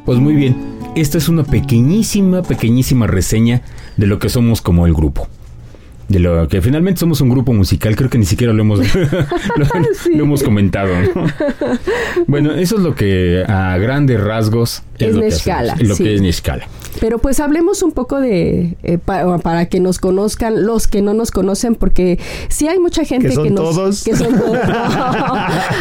Pues 0.05 0.19
muy 0.19 0.35
bien, 0.35 0.55
esta 0.95 1.17
es 1.17 1.29
una 1.29 1.43
pequeñísima, 1.43 2.43
pequeñísima 2.43 3.07
reseña 3.07 3.63
de 3.97 4.05
lo 4.05 4.19
que 4.19 4.29
somos 4.29 4.61
como 4.61 4.85
el 4.85 4.93
grupo. 4.93 5.27
De 6.07 6.19
lo 6.19 6.47
que 6.47 6.61
finalmente 6.61 6.99
somos 6.99 7.19
un 7.21 7.29
grupo 7.29 7.51
musical, 7.51 7.95
creo 7.95 8.09
que 8.09 8.19
ni 8.19 8.25
siquiera 8.25 8.53
lo 8.53 8.61
hemos, 8.61 8.79
lo, 8.79 8.85
sí. 10.03 10.13
lo, 10.15 10.23
hemos 10.23 10.43
comentado. 10.43 10.93
¿no? 11.15 11.25
Bueno, 12.27 12.53
eso 12.53 12.77
es 12.77 12.81
lo 12.81 12.95
que 12.95 13.43
a 13.47 13.77
grandes 13.77 14.19
rasgos 14.21 14.83
es, 14.97 15.09
es 15.09 15.15
lo, 15.15 15.21
que, 15.21 15.27
hacemos, 15.27 15.81
lo 15.81 15.95
sí. 15.95 16.03
que 16.03 16.15
es 16.15 16.21
Neshkala. 16.21 16.67
Pero 16.99 17.19
pues 17.19 17.39
hablemos 17.39 17.83
un 17.83 17.91
poco 17.91 18.19
de, 18.21 18.77
eh, 18.83 18.97
para, 18.97 19.37
para, 19.39 19.65
que 19.67 19.79
nos 19.79 19.99
conozcan 19.99 20.65
los 20.65 20.87
que 20.87 21.01
no 21.01 21.13
nos 21.13 21.31
conocen, 21.31 21.75
porque 21.75 22.19
sí 22.47 22.67
hay 22.67 22.79
mucha 22.79 23.03
gente 23.03 23.29
que, 23.29 23.35
son 23.35 23.43
que 23.43 23.49
nos... 23.51 23.75
Todos? 23.75 24.03
Que 24.03 24.15
son 24.15 24.37
todos. 24.37 24.57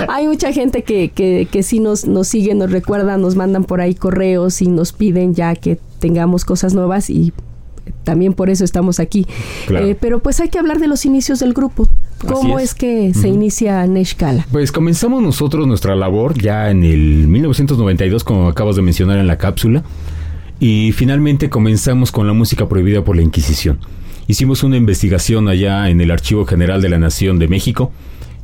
hay 0.09 0.27
mucha 0.27 0.53
gente 0.53 0.83
que, 0.83 1.11
que, 1.11 1.47
que 1.51 1.63
sí 1.63 1.81
nos, 1.81 2.07
nos 2.07 2.29
sigue, 2.29 2.55
nos 2.55 2.71
recuerda, 2.71 3.17
nos 3.17 3.37
mandan 3.37 3.65
por 3.65 3.81
ahí 3.81 3.95
correos 3.95 4.61
y 4.61 4.69
nos 4.69 4.93
piden 4.93 5.35
ya 5.35 5.55
que 5.55 5.79
tengamos 6.01 6.45
cosas 6.45 6.75
nuevas 6.75 7.11
y 7.11 7.33
también 8.05 8.35
por 8.35 8.51
eso 8.51 8.65
estamos 8.65 9.01
aquí. 9.01 9.27
Claro. 9.67 9.87
Eh, 9.87 9.97
pero 9.99 10.21
pues 10.21 10.41
hay 10.41 10.49
que 10.49 10.59
hablar 10.59 10.79
de 10.79 10.87
los 10.87 11.05
inicios 11.05 11.41
del 11.41 11.53
grupo. 11.53 11.89
¿Cómo 12.27 12.59
es. 12.59 12.71
es. 12.71 12.75
que 12.75 13.13
se 13.15 13.29
uh 13.29 13.31
-huh. 13.31 13.35
inicia 13.35 13.87
Neshkala? 13.87 14.47
Pues 14.53 14.73
comenzamos 14.73 15.23
nosotros 15.23 15.67
nuestra 15.67 15.95
labor 15.97 16.39
ya 16.41 16.71
en 16.71 16.85
el 16.85 17.27
1992, 17.29 18.25
como 18.25 18.49
acabas 18.49 18.77
de 18.77 18.83
mencionar 18.83 19.19
en 19.19 19.27
la 19.27 19.37
cápsula, 19.37 19.83
y 20.61 20.93
finalmente 20.93 21.51
comenzamos 21.51 22.13
con 22.13 22.27
la 22.27 22.33
música 22.33 22.69
prohibida 22.69 23.03
por 23.03 23.17
la 23.17 23.23
Inquisición. 23.23 23.79
Hicimos 24.27 24.63
una 24.63 24.77
investigación 24.77 25.49
allá 25.49 25.91
en 25.91 26.01
el 26.01 26.11
Archivo 26.11 26.47
General 26.47 26.81
de 26.81 26.89
la 26.89 26.99
Nación 26.99 27.39
de 27.39 27.49
México. 27.49 27.93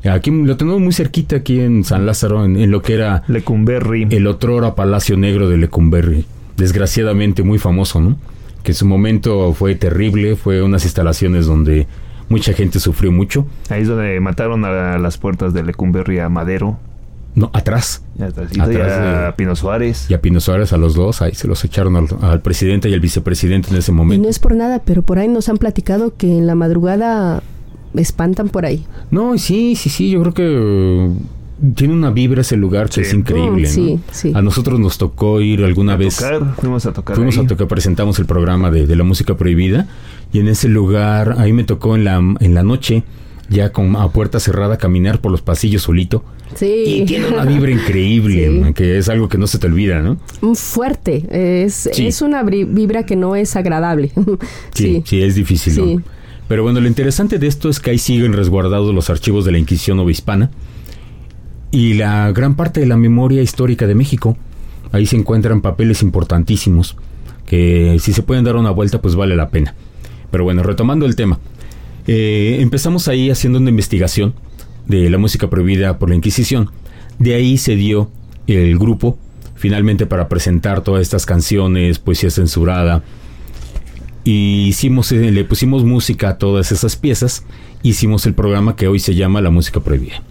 Aquí 0.04 0.30
lo 0.30 0.56
tenemos 0.56 0.80
muy 0.80 0.92
cerquita, 0.92 1.36
aquí 1.36 1.60
en 1.60 1.84
San 1.84 2.04
Lázaro, 2.06 2.44
en, 2.44 2.56
en 2.56 2.70
lo 2.70 2.82
que 2.82 2.94
era 2.94 3.22
Lecumberri. 3.28 4.06
el 4.10 4.26
otrora 4.26 4.74
Palacio 4.74 5.16
Negro 5.16 5.48
de 5.48 5.56
Lecumberri. 5.56 6.24
Desgraciadamente 6.56 7.42
muy 7.42 7.58
famoso, 7.58 8.00
¿no? 8.00 8.16
Que 8.62 8.72
en 8.72 8.76
su 8.76 8.86
momento 8.86 9.52
fue 9.54 9.74
terrible, 9.74 10.36
fue 10.36 10.62
unas 10.62 10.84
instalaciones 10.84 11.46
donde 11.46 11.86
mucha 12.28 12.52
gente 12.52 12.80
sufrió 12.80 13.12
mucho. 13.12 13.46
Ahí 13.68 13.82
es 13.82 13.88
donde 13.88 14.18
mataron 14.20 14.64
a 14.64 14.98
las 14.98 15.18
puertas 15.18 15.52
de 15.52 15.62
Lecumberri 15.62 16.18
a 16.18 16.28
Madero. 16.28 16.78
No, 17.34 17.50
atrás. 17.52 18.02
atrás, 18.20 18.50
y 18.52 18.60
a 18.60 19.34
Pino 19.36 19.54
Suárez. 19.54 20.10
Y 20.10 20.14
a 20.14 20.20
Pino 20.20 20.40
Suárez, 20.40 20.72
a 20.72 20.76
los 20.76 20.94
dos, 20.94 21.22
ahí 21.22 21.34
se 21.34 21.46
los 21.46 21.64
echaron 21.64 21.94
al, 21.96 22.08
al, 22.22 22.40
presidente 22.40 22.88
y 22.88 22.94
al 22.94 23.00
vicepresidente 23.00 23.70
en 23.70 23.76
ese 23.76 23.92
momento. 23.92 24.20
Y 24.20 24.24
no 24.24 24.28
es 24.28 24.40
por 24.40 24.54
nada, 24.54 24.80
pero 24.84 25.02
por 25.02 25.18
ahí 25.18 25.28
nos 25.28 25.48
han 25.48 25.58
platicado 25.58 26.16
que 26.16 26.26
en 26.26 26.46
la 26.46 26.56
madrugada 26.56 27.42
espantan 27.94 28.48
por 28.48 28.66
ahí. 28.66 28.84
No, 29.10 29.38
sí, 29.38 29.76
sí, 29.76 29.90
sí, 29.90 30.10
yo 30.10 30.20
creo 30.22 30.34
que 30.34 31.10
tiene 31.74 31.94
una 31.94 32.10
vibra 32.10 32.40
ese 32.40 32.56
lugar 32.56 32.88
que 32.88 33.02
es 33.02 33.12
increíble. 33.12 33.68
Mm, 33.68 33.70
sí, 33.70 34.00
sí. 34.10 34.32
A 34.34 34.42
nosotros 34.42 34.80
nos 34.80 34.98
tocó 34.98 35.40
ir 35.40 35.62
alguna 35.64 35.96
vez. 35.96 36.16
Tocar, 36.16 36.54
fuimos 36.56 36.86
a 36.86 36.92
tocar. 36.92 37.16
Fuimos 37.16 37.38
a 37.38 37.46
tocar, 37.46 37.68
presentamos 37.68 38.18
el 38.18 38.26
programa 38.26 38.70
de, 38.70 38.86
de, 38.86 38.96
la 38.96 39.04
música 39.04 39.36
prohibida 39.36 39.86
y 40.32 40.38
en 40.38 40.48
ese 40.48 40.68
lugar, 40.68 41.36
ahí 41.38 41.52
me 41.52 41.64
tocó 41.64 41.96
en 41.96 42.04
la, 42.04 42.16
en 42.16 42.54
la 42.54 42.62
noche, 42.62 43.02
ya 43.48 43.72
con 43.72 43.96
a 43.96 44.08
puerta 44.10 44.40
cerrada, 44.40 44.78
caminar 44.78 45.20
por 45.20 45.32
los 45.32 45.42
pasillos 45.42 45.82
solito. 45.82 46.24
Sí. 46.54 46.84
Y 46.86 47.04
tiene 47.04 47.28
una 47.28 47.44
vibra 47.44 47.70
increíble, 47.70 48.72
que 48.74 48.98
es 48.98 49.08
algo 49.08 49.28
que 49.28 49.38
no 49.38 49.46
se 49.46 49.58
te 49.58 49.66
olvida, 49.66 50.00
¿no? 50.00 50.18
Fuerte, 50.54 51.26
es, 51.64 51.86
es 51.86 52.22
una 52.22 52.42
vibra 52.42 53.04
que 53.04 53.16
no 53.16 53.36
es 53.36 53.56
agradable. 53.56 54.12
sí, 54.74 55.02
sí, 55.04 55.22
es 55.22 55.34
difícil. 55.34 56.02
Pero 56.48 56.64
bueno, 56.64 56.80
lo 56.80 56.88
interesante 56.88 57.38
de 57.38 57.46
esto 57.46 57.68
es 57.68 57.78
que 57.78 57.90
ahí 57.90 57.98
siguen 57.98 58.32
resguardados 58.32 58.92
los 58.92 59.08
archivos 59.08 59.44
de 59.44 59.52
la 59.52 59.58
Inquisición 59.58 60.00
Obispana 60.00 60.50
y 61.70 61.94
la 61.94 62.30
gran 62.32 62.54
parte 62.56 62.80
de 62.80 62.86
la 62.86 62.96
memoria 62.96 63.42
histórica 63.42 63.86
de 63.86 63.94
México. 63.94 64.36
Ahí 64.92 65.06
se 65.06 65.16
encuentran 65.16 65.60
papeles 65.60 66.02
importantísimos 66.02 66.96
que 67.46 67.96
si 68.00 68.12
se 68.12 68.22
pueden 68.22 68.44
dar 68.44 68.56
una 68.56 68.70
vuelta 68.70 69.00
pues 69.00 69.14
vale 69.14 69.36
la 69.36 69.50
pena. 69.50 69.74
Pero 70.30 70.44
bueno, 70.44 70.62
retomando 70.62 71.06
el 71.06 71.16
tema. 71.16 71.38
Eh, 72.06 72.58
empezamos 72.60 73.08
ahí 73.08 73.30
haciendo 73.30 73.58
una 73.58 73.70
investigación 73.70 74.34
de 74.86 75.10
la 75.10 75.18
música 75.18 75.50
prohibida 75.50 75.98
por 75.98 76.08
la 76.08 76.14
Inquisición. 76.14 76.70
De 77.18 77.34
ahí 77.34 77.58
se 77.58 77.76
dio 77.76 78.10
el 78.46 78.78
grupo 78.78 79.18
finalmente 79.54 80.06
para 80.06 80.28
presentar 80.28 80.82
todas 80.82 81.02
estas 81.02 81.26
canciones, 81.26 81.98
poesía 81.98 82.30
censurada. 82.30 83.02
Y 84.24 84.66
hicimos, 84.66 85.12
eh, 85.12 85.30
le 85.30 85.44
pusimos 85.44 85.84
música 85.84 86.30
a 86.30 86.38
todas 86.38 86.72
esas 86.72 86.96
piezas. 86.96 87.44
Hicimos 87.82 88.26
el 88.26 88.34
programa 88.34 88.76
que 88.76 88.88
hoy 88.88 88.98
se 88.98 89.14
llama 89.14 89.40
La 89.40 89.50
Música 89.50 89.80
Prohibida. 89.80 90.22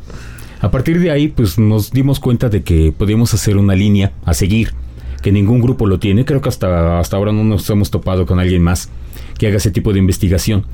A 0.61 0.71
partir 0.71 0.99
de 0.99 1.09
ahí, 1.09 1.29
pues 1.29 1.57
nos 1.57 1.91
dimos 1.91 2.19
cuenta 2.19 2.49
de 2.49 2.63
que 2.63 2.91
podíamos 2.91 3.33
hacer 3.33 3.55
una 3.55 3.75
línea 3.75 4.11
a 4.25 4.33
seguir, 4.33 4.73
que 5.21 5.31
ningún 5.31 5.61
grupo 5.61 5.87
lo 5.87 5.99
tiene. 5.99 6.25
Creo 6.25 6.41
que 6.41 6.49
hasta, 6.49 6.99
hasta 6.99 7.15
ahora 7.15 7.31
no 7.31 7.45
nos 7.45 7.69
hemos 7.69 7.91
topado 7.91 8.25
con 8.25 8.39
alguien 8.39 8.61
más 8.61 8.89
que 9.37 9.47
haga 9.47 9.57
ese 9.57 9.71
tipo 9.71 9.93
de 9.93 9.99
investigación. 9.99 10.65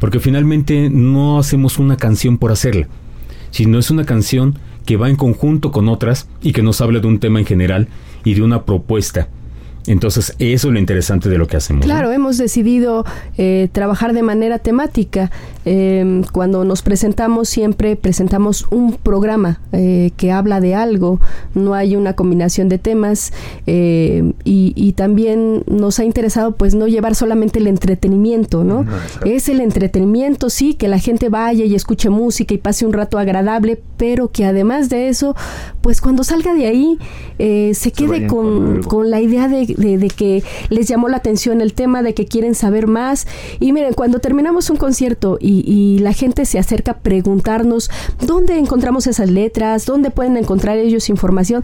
Porque 0.00 0.18
finalmente 0.18 0.88
no 0.90 1.38
hacemos 1.38 1.78
una 1.78 1.98
canción 1.98 2.38
por 2.38 2.52
hacerla, 2.52 2.88
sino 3.50 3.78
es 3.78 3.90
una 3.90 4.04
canción 4.04 4.58
que 4.86 4.96
va 4.96 5.10
en 5.10 5.16
conjunto 5.16 5.72
con 5.72 5.88
otras 5.90 6.26
y 6.42 6.52
que 6.52 6.62
nos 6.62 6.80
habla 6.80 7.00
de 7.00 7.06
un 7.06 7.20
tema 7.20 7.38
en 7.38 7.46
general 7.46 7.88
y 8.24 8.34
de 8.34 8.42
una 8.42 8.64
propuesta 8.64 9.28
entonces, 9.86 10.34
eso 10.38 10.68
es 10.68 10.72
lo 10.72 10.78
interesante 10.78 11.28
de 11.28 11.36
lo 11.36 11.46
que 11.46 11.58
hacemos. 11.58 11.84
Claro, 11.84 12.10
hemos 12.10 12.38
decidido 12.38 13.04
eh, 13.36 13.68
trabajar 13.72 14.14
de 14.14 14.22
manera 14.22 14.58
temática. 14.58 15.30
Em, 15.66 16.22
cuando 16.24 16.64
nos 16.64 16.82
presentamos, 16.82 17.48
siempre 17.48 17.96
presentamos 17.96 18.66
un 18.70 18.94
programa 18.94 19.60
eh, 19.72 20.10
que 20.16 20.32
habla 20.32 20.60
de 20.60 20.74
algo, 20.74 21.20
no 21.54 21.74
hay 21.74 21.96
una 21.96 22.14
combinación 22.14 22.68
de 22.68 22.78
temas 22.78 23.32
eh, 23.66 24.32
y, 24.44 24.94
también 24.94 25.64
nos 25.66 25.98
ha 25.98 26.04
interesado 26.04 26.52
pues 26.52 26.76
no 26.76 26.86
llevar 26.86 27.16
solamente 27.16 27.58
el 27.58 27.66
entretenimiento, 27.66 28.62
¿no? 28.62 28.86
es 29.24 29.48
el 29.48 29.60
entretenimiento, 29.60 30.48
sí, 30.50 30.74
que 30.74 30.86
la 30.86 30.98
gente 30.98 31.28
vaya 31.28 31.64
y 31.64 31.74
escuche 31.74 32.10
música 32.10 32.54
y 32.54 32.58
pase 32.58 32.86
un 32.86 32.92
rato 32.92 33.18
agradable, 33.18 33.80
pero 33.96 34.28
que 34.28 34.44
además 34.44 34.88
de 34.88 35.08
eso, 35.08 35.34
pues 35.80 36.00
cuando 36.00 36.22
salga 36.22 36.54
de 36.54 36.66
ahí 36.66 36.98
se 37.74 37.90
quede 37.90 38.28
con, 38.28 38.84
con 38.84 39.10
la 39.10 39.20
idea 39.20 39.48
de 39.48 39.73
de, 39.76 40.08
que 40.08 40.42
les 40.70 40.88
llamó 40.88 41.08
la 41.08 41.18
atención 41.18 41.60
el 41.60 41.74
tema, 41.74 42.02
de 42.02 42.14
que 42.14 42.26
quieren 42.26 42.54
saber 42.54 42.86
más. 42.86 43.26
Y 43.60 43.72
miren, 43.72 43.94
cuando 43.94 44.18
terminamos 44.18 44.70
un 44.70 44.76
concierto 44.76 45.38
y, 45.40 45.84
la 46.04 46.12
gente 46.12 46.44
se 46.44 46.58
acerca 46.58 46.92
a 46.92 46.98
preguntarnos 46.98 47.90
dónde 48.26 48.58
encontramos 48.58 49.06
esas 49.06 49.30
letras, 49.30 49.86
dónde 49.86 50.10
pueden 50.10 50.36
encontrar 50.36 50.76
ellos 50.76 51.08
información, 51.08 51.62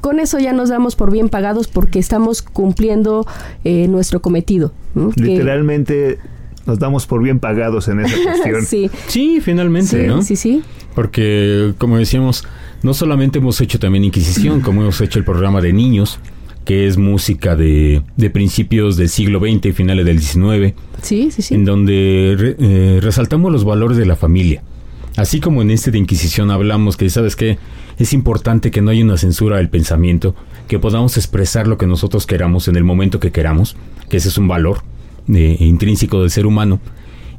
con 0.00 0.20
eso 0.20 0.38
ya 0.38 0.52
nos 0.52 0.68
damos 0.68 0.94
por 0.94 1.10
bien 1.10 1.28
pagados 1.28 1.68
porque 1.68 1.98
estamos 1.98 2.42
cumpliendo 2.42 3.26
eh, 3.64 3.88
nuestro 3.88 4.20
cometido. 4.20 4.72
Literalmente 5.16 6.18
nos 6.66 6.78
damos 6.78 7.06
por 7.06 7.22
bien 7.22 7.40
pagados 7.40 7.88
en 7.88 8.00
esa 8.00 8.16
cuestión. 8.22 8.64
sí. 8.64 8.90
sí, 9.08 9.40
finalmente, 9.40 10.06
¿no? 10.06 10.22
Sí, 10.22 10.36
sí. 10.36 10.62
Porque, 10.94 11.74
como 11.78 11.96
decíamos, 11.96 12.44
no 12.82 12.94
solamente 12.94 13.38
hemos 13.38 13.60
hecho 13.60 13.78
también 13.78 14.04
Inquisición, 14.04 14.60
como 14.60 14.82
hemos 14.82 15.00
hecho 15.00 15.18
el 15.18 15.24
programa 15.24 15.60
de 15.60 15.72
niños, 15.72 16.18
que 16.64 16.86
es 16.86 16.96
música 16.96 17.56
de, 17.56 18.02
de 18.16 18.30
principios 18.30 18.96
del 18.96 19.08
siglo 19.08 19.40
XX 19.40 19.66
y 19.66 19.72
finales 19.72 20.06
del 20.06 20.20
XIX. 20.20 20.74
Sí, 21.02 21.30
sí, 21.30 21.42
sí. 21.42 21.54
En 21.54 21.64
donde 21.64 22.56
eh, 22.58 23.00
resaltamos 23.00 23.52
los 23.52 23.64
valores 23.64 23.96
de 23.96 24.06
la 24.06 24.16
familia. 24.16 24.62
Así 25.16 25.40
como 25.40 25.60
en 25.60 25.70
este 25.70 25.90
de 25.90 25.98
Inquisición 25.98 26.50
hablamos 26.50 26.96
que, 26.96 27.10
¿sabes 27.10 27.36
qué? 27.36 27.58
Es 27.98 28.12
importante 28.12 28.70
que 28.70 28.80
no 28.80 28.90
haya 28.90 29.04
una 29.04 29.18
censura 29.18 29.58
del 29.58 29.68
pensamiento, 29.68 30.34
que 30.68 30.78
podamos 30.78 31.16
expresar 31.16 31.66
lo 31.66 31.76
que 31.76 31.86
nosotros 31.86 32.26
queramos 32.26 32.68
en 32.68 32.76
el 32.76 32.84
momento 32.84 33.20
que 33.20 33.30
queramos, 33.30 33.76
que 34.08 34.16
ese 34.16 34.28
es 34.28 34.38
un 34.38 34.48
valor 34.48 34.82
eh, 35.32 35.56
intrínseco 35.60 36.22
del 36.22 36.30
ser 36.30 36.46
humano. 36.46 36.80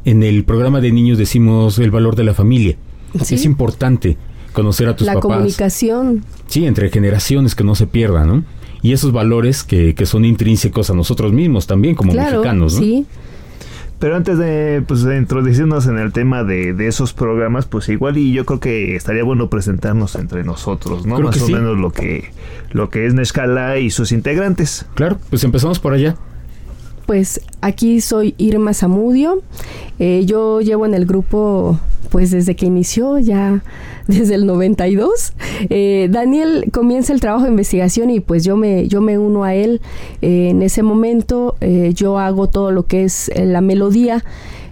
En 0.06 0.22
el 0.22 0.44
programa 0.44 0.82
de 0.82 0.92
niños 0.92 1.18
decimos 1.18 1.80
el 1.80 1.90
valor 1.90 2.16
de 2.16 2.26
la 2.26 2.34
familia. 2.34 2.76
Es 3.20 3.46
importante 3.46 4.18
conocer 4.52 4.88
a 4.90 4.96
tus 4.96 5.08
papás. 5.08 5.16
La 5.16 5.22
comunicación. 5.22 6.24
Sí, 6.48 6.66
entre 6.66 6.90
generaciones 6.90 7.56
que 7.56 7.64
no 7.64 7.74
se 7.74 7.88
pierda, 7.88 8.24
¿no? 8.26 8.44
Y 8.84 8.92
esos 8.92 9.12
valores 9.14 9.64
que, 9.64 9.96
que 9.96 10.06
son 10.06 10.26
intrínsecos 10.26 10.92
a 10.92 10.94
nosotros 10.94 11.32
mismos 11.32 11.66
también 11.66 11.96
como 11.96 12.14
mexicanos. 12.14 12.76
¿no? 12.76 12.80
Sí. 12.82 13.06
Pero 13.98 14.18
antes 14.18 14.38
de, 14.38 14.84
pues, 14.86 15.04
de 15.04 15.18
introducirnos 15.18 15.88
en 15.88 15.98
el 15.98 16.12
tema 16.12 16.44
de, 16.44 16.74
de, 16.74 16.88
esos 16.88 17.14
programas, 17.14 17.66
pues 17.66 17.88
igual 17.88 18.18
y 18.18 18.34
yo 18.34 18.46
creo 18.46 18.60
que 18.60 18.98
estaría 18.98 19.24
bueno 19.24 19.50
presentarnos 19.50 20.16
entre 20.16 20.44
nosotros, 20.44 21.06
¿no? 21.06 21.20
Más 21.20 21.42
o 21.42 21.48
menos 21.48 21.78
lo 21.78 21.92
que, 21.92 22.26
lo 22.72 22.90
que 22.90 23.06
es 23.06 23.14
Nescala 23.14 23.78
y 23.78 23.90
sus 23.90 24.12
integrantes. 24.12 24.86
Claro, 24.96 25.18
pues 25.30 25.46
empezamos 25.46 25.80
por 25.80 25.94
allá. 25.94 26.18
Pues 27.06 27.40
aquí 27.62 28.02
soy 28.02 28.36
Irma 28.38 28.74
Zamudio. 28.74 29.42
Eh, 30.00 30.24
yo 30.26 30.60
llevo 30.60 30.86
en 30.86 30.96
el 30.96 31.06
grupo 31.06 31.80
pues 32.10 32.32
desde 32.32 32.56
que 32.56 32.66
inició 32.66 33.20
ya 33.20 33.64
desde 34.08 34.36
el 34.36 34.46
92. 34.46 35.34
Eh, 35.70 36.08
Daniel 36.12 36.66
comienza 36.72 37.14
el 37.14 37.20
trabajo 37.20 37.44
de 37.46 37.52
investigación 37.52 38.10
y 38.10 38.20
pues 38.20 38.44
yo 38.44 38.58
me, 38.58 38.88
yo 38.88 39.02
me 39.02 39.18
uno 39.18 39.44
a 39.44 39.56
él. 39.56 39.82
Eh, 40.22 40.50
en 40.50 40.62
ese 40.62 40.84
momento 40.84 41.56
eh, 41.62 41.92
yo 41.96 42.20
hago 42.20 42.48
todo 42.48 42.72
lo 42.72 42.86
que 42.86 43.04
es 43.04 43.32
la 43.36 43.62
melodía. 43.62 44.24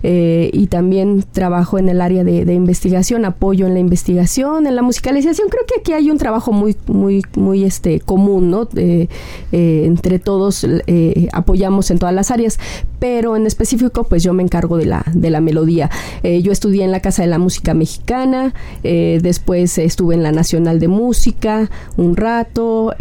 Eh, 0.03 0.49
y 0.53 0.65
también 0.67 1.23
trabajo 1.31 1.77
en 1.77 1.87
el 1.87 2.01
área 2.01 2.23
de, 2.23 2.53
investigación, 2.53 3.23
apoyo 3.25 3.67
en 3.67 3.73
la 3.73 3.79
investigación, 3.79 4.65
en 4.65 4.75
la 4.75 4.81
musicalización. 4.81 5.49
Creo 5.49 5.63
que 5.65 5.79
aquí 5.79 5.93
hay 5.93 6.09
un 6.09 6.17
trabajo 6.17 6.51
muy, 6.51 6.75
muy, 6.87 7.23
muy 7.35 7.63
este, 7.63 7.99
común, 7.99 8.49
¿no? 8.49 8.67
Eh, 8.75 9.07
entre 9.51 10.19
todos 10.19 10.65
apoyamos 11.31 11.91
en 11.91 11.99
todas 11.99 12.15
las 12.15 12.31
áreas, 12.31 12.59
pero 12.99 13.35
en 13.35 13.45
específico, 13.45 14.03
pues 14.05 14.23
yo 14.23 14.33
me 14.33 14.43
encargo 14.43 14.77
de 14.77 14.85
la, 14.85 15.03
de 15.13 15.29
la 15.29 15.41
melodía. 15.41 15.89
yo 16.23 16.51
estudié 16.51 16.83
en 16.83 16.91
la 16.91 16.99
Casa 16.99 17.20
de 17.21 17.27
la 17.27 17.37
Música 17.37 17.73
Mexicana, 17.73 18.53
después 18.83 19.77
estuve 19.77 20.15
en 20.15 20.23
la 20.23 20.31
Nacional 20.31 20.79
de 20.79 20.87
Música 20.87 21.69
un 21.97 22.15
rato, 22.15 22.93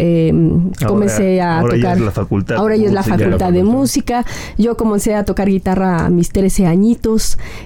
comencé 0.86 1.40
a 1.40 1.60
tocar. 1.60 1.70
Ahora 1.70 1.76
ya 1.76 1.92
es 1.92 2.00
la 2.00 2.10
facultad. 2.10 2.56
Ahora 2.56 2.76
ya 2.76 2.86
es 2.86 2.92
la 2.92 3.02
facultad 3.02 3.52
de 3.52 3.64
música. 3.64 4.24
Yo 4.58 4.76
comencé 4.76 5.14
a 5.14 5.24
tocar 5.24 5.48
guitarra 5.48 6.06
a 6.06 6.10
mis 6.10 6.30
13 6.30 6.66
años 6.66 6.80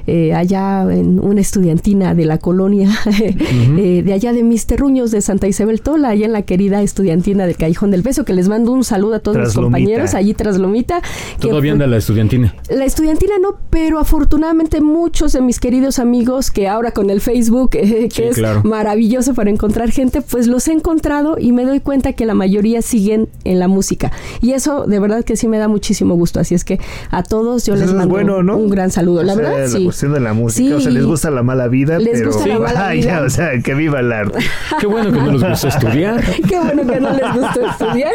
eh, 0.06 0.34
allá 0.34 0.82
en 0.92 1.20
una 1.20 1.40
estudiantina 1.40 2.14
de 2.14 2.25
la 2.25 2.38
colonia, 2.38 2.90
eh, 3.06 4.02
de 4.04 4.12
allá 4.12 4.32
de 4.32 4.42
mis 4.42 4.66
terruños 4.66 5.11
de 5.11 5.20
Santa 5.20 5.46
Isabel 5.46 5.80
Tola, 5.80 6.11
allá 6.11 6.26
en 6.26 6.32
la 6.32 6.42
querida 6.42 6.82
estudiantina 6.82 7.46
del 7.46 7.56
Callejón 7.56 7.90
del 7.90 8.02
Beso, 8.02 8.25
que 8.25 8.32
les 8.32 8.49
mando 8.49 8.73
un 8.73 8.84
saludo 8.84 9.14
a 9.14 9.18
todos 9.20 9.37
los 9.37 9.54
compañeros 9.54 10.14
allí 10.14 10.34
tras 10.34 10.58
Lomita. 10.58 11.00
¿Todavía 11.40 11.73
anda 11.73 11.87
la 11.87 11.96
estudiantina? 11.96 12.54
La 12.68 12.84
estudiantina 12.84 13.34
no, 13.40 13.56
pero 13.70 13.99
afortunadamente 13.99 14.80
muchos 14.80 15.32
de 15.32 15.40
mis 15.40 15.61
queridos 15.61 15.99
amigos 15.99 16.43
que 16.50 16.68
ahora 16.68 16.92
con 16.92 17.10
el 17.10 17.20
Facebook, 17.20 17.70
eh, 17.74 18.08
que 18.14 18.28
es 18.28 18.40
maravilloso 18.64 19.34
para 19.34 19.50
encontrar 19.50 19.90
gente, 19.90 20.20
pues 20.22 20.46
los 20.46 20.68
he 20.68 20.72
encontrado 20.72 21.36
y 21.38 21.52
me 21.52 21.64
doy 21.64 21.80
cuenta 21.80 22.12
que 22.12 22.26
la 22.26 22.34
mayoría 22.34 22.82
siguen 22.82 23.28
en 23.44 23.58
la 23.58 23.68
música. 23.68 24.12
Y 24.40 24.52
eso 24.52 24.86
de 24.86 24.98
verdad 24.98 25.24
que 25.24 25.36
sí 25.36 25.48
me 25.48 25.58
da 25.58 25.68
muchísimo 25.68 26.14
gusto. 26.14 26.40
Así 26.40 26.54
es 26.54 26.64
que 26.64 26.80
a 27.10 27.22
todos 27.22 27.66
yo 27.66 27.76
les 27.76 27.92
mando 27.92 28.14
un 28.56 28.70
gran 28.70 28.90
saludo 28.90 29.22
la 29.22 29.34
verdad, 29.34 29.68
La 29.68 29.80
cuestión 29.84 30.12
de 30.12 30.20
la 30.20 30.32
música, 30.32 30.76
o 30.76 30.80
sea, 30.80 30.90
les 30.90 31.04
gusta 31.04 31.30
la 31.30 31.42
mala 31.42 31.68
vida, 31.68 31.98
les 31.98 32.18
pero 32.18 32.32
gusta 32.32 32.46
la 32.46 32.58
mala 32.58 32.90
vida. 32.92 33.22
o 33.22 33.30
sea, 33.30 33.58
que 33.62 33.74
viva 33.74 34.00
el 34.00 34.12
arte. 34.12 34.38
Qué 34.80 34.86
bueno 34.86 35.12
que 35.12 35.18
no 35.18 35.32
les 35.32 35.42
gusta 35.50 35.68
estudiar. 35.68 36.22
Qué 36.48 36.58
bueno 36.58 36.86
que 36.86 37.00
no 37.00 37.10
les 37.10 37.34
gusta 37.34 37.70
estudiar. 37.70 38.12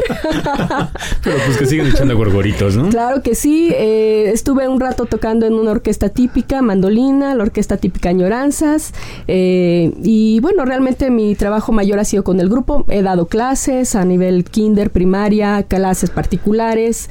pero 1.24 1.38
pues 1.46 1.58
que 1.58 1.66
siguen 1.66 1.88
echando 1.88 2.16
gorgoritos, 2.16 2.76
¿no? 2.76 2.90
Claro 2.90 3.22
que 3.22 3.36
sí. 3.36 3.72
Eh, 3.76 4.32
estuve 4.34 4.68
un 4.68 4.80
rato 4.80 5.06
tocando 5.06 5.46
en 5.46 5.54
una 5.54 5.72
orquesta 5.72 6.10
típica, 6.10 6.62
mandolina, 6.62 7.36
la 7.36 7.44
orquesta 7.44 7.78
típica 7.78 8.12
Añoranzas. 8.20 8.94
Eh, 9.28 9.94
y 10.04 10.40
bueno, 10.42 10.66
realmente 10.66 11.10
mi 11.10 11.36
trabajo 11.36 11.72
mayor 11.72 12.00
ha 12.00 12.06
sido 12.06 12.24
con 12.24 12.40
el 12.40 12.50
grupo. 12.50 12.86
He 12.90 13.02
dado 13.02 13.28
clases 13.28 13.96
a 13.96 14.04
nivel 14.06 14.44
kinder, 14.44 14.92
primaria, 14.92 15.64
clases 15.64 16.10
particulares. 16.10 17.10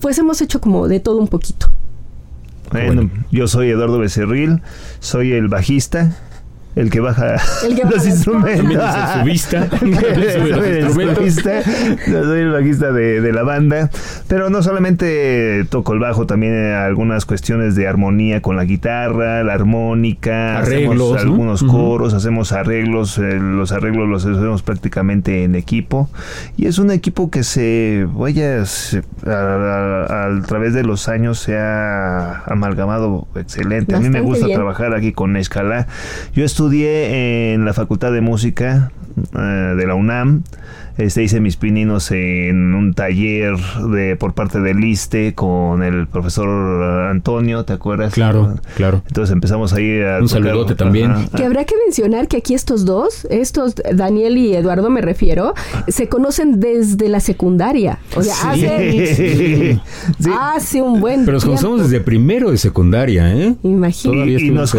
Pues 0.00 0.18
hemos 0.18 0.42
hecho 0.42 0.60
como 0.60 0.88
de 0.88 1.00
todo 1.00 1.18
un 1.18 1.28
poquito. 1.28 1.68
Bueno, 2.70 3.10
yo 3.30 3.48
soy 3.48 3.68
Eduardo 3.68 3.98
Becerril, 3.98 4.62
soy 4.98 5.32
el 5.32 5.48
bajista 5.48 6.16
el 6.74 6.90
que 6.90 7.00
baja 7.00 7.36
los 7.90 8.06
instrumentos. 8.06 8.82
su 9.18 9.24
vista. 9.24 9.68
soy 9.78 9.88
el 12.40 12.50
bajista 12.50 12.92
de, 12.92 13.32
la 13.32 13.42
banda. 13.42 13.90
Pero 14.28 14.50
no 14.50 14.62
solamente 14.62 15.66
toco 15.68 15.92
el 15.92 15.98
bajo, 15.98 16.26
también 16.26 16.54
algunas 16.72 17.26
cuestiones 17.26 17.74
de 17.74 17.86
armonía 17.86 18.40
con 18.40 18.56
la 18.56 18.64
guitarra, 18.64 19.42
la 19.42 19.52
armónica, 19.52 20.58
arreglos, 20.58 21.20
algunos 21.20 21.62
coros, 21.62 22.14
hacemos 22.14 22.52
arreglos. 22.52 23.18
Eh, 23.18 23.38
los 23.38 23.72
arreglos 23.72 24.08
los 24.08 24.24
hacemos 24.24 24.62
prácticamente 24.62 25.44
en 25.44 25.54
equipo. 25.54 26.08
Y 26.56 26.66
es 26.66 26.78
un 26.78 26.90
equipo 26.90 27.30
que 27.30 27.44
se 27.44 28.06
vaya 28.12 28.62
a, 29.26 30.40
través 30.46 30.74
de 30.74 30.84
los 30.84 31.08
años 31.08 31.38
se 31.38 31.58
ha 31.58 32.44
amalgamado 32.46 33.26
excelente. 33.34 33.94
a 33.94 34.00
mí 34.00 34.08
me 34.08 34.20
gusta 34.20 34.46
trabajar 34.46 34.94
aquí 34.94 35.12
con 35.12 35.36
Escala. 35.36 35.86
Yo 36.34 36.44
estuve 36.44 36.61
estudié 36.62 37.54
en 37.54 37.64
la 37.64 37.72
Facultad 37.72 38.12
de 38.12 38.20
Música 38.20 38.92
eh, 39.34 39.74
de 39.76 39.84
la 39.84 39.96
UNAM 39.96 40.44
este, 40.98 41.22
hice 41.22 41.40
mis 41.40 41.56
pininos 41.56 42.10
en 42.10 42.74
un 42.74 42.92
taller 42.94 43.56
de 43.90 44.16
por 44.16 44.34
parte 44.34 44.60
del 44.60 44.84
ISTE 44.84 45.34
con 45.34 45.82
el 45.82 46.06
profesor 46.06 47.08
Antonio, 47.10 47.64
¿te 47.64 47.72
acuerdas? 47.72 48.12
Claro, 48.12 48.54
claro. 48.76 49.02
Entonces 49.06 49.32
empezamos 49.32 49.72
ahí 49.72 50.02
a... 50.02 50.18
Un 50.20 50.28
saludote 50.28 50.74
también. 50.74 51.28
Que 51.34 51.44
habrá 51.44 51.64
que 51.64 51.74
mencionar 51.84 52.28
que 52.28 52.38
aquí 52.38 52.54
estos 52.54 52.84
dos, 52.84 53.26
estos 53.30 53.74
Daniel 53.92 54.36
y 54.36 54.54
Eduardo 54.54 54.90
me 54.90 55.00
refiero, 55.00 55.54
se 55.88 56.08
conocen 56.08 56.60
desde 56.60 57.08
la 57.08 57.20
secundaria. 57.20 57.98
O 58.14 58.22
sea, 58.22 58.50
hace, 58.50 59.80
hace 60.38 60.82
un 60.82 61.00
buen 61.00 61.24
Pero 61.24 61.36
nos 61.36 61.44
conocemos 61.44 61.82
desde 61.82 62.00
primero 62.00 62.50
de 62.50 62.58
secundaria, 62.58 63.34
¿eh? 63.34 63.54
Imagínate. 63.62 64.42
Y, 64.42 64.50
nos, 64.50 64.74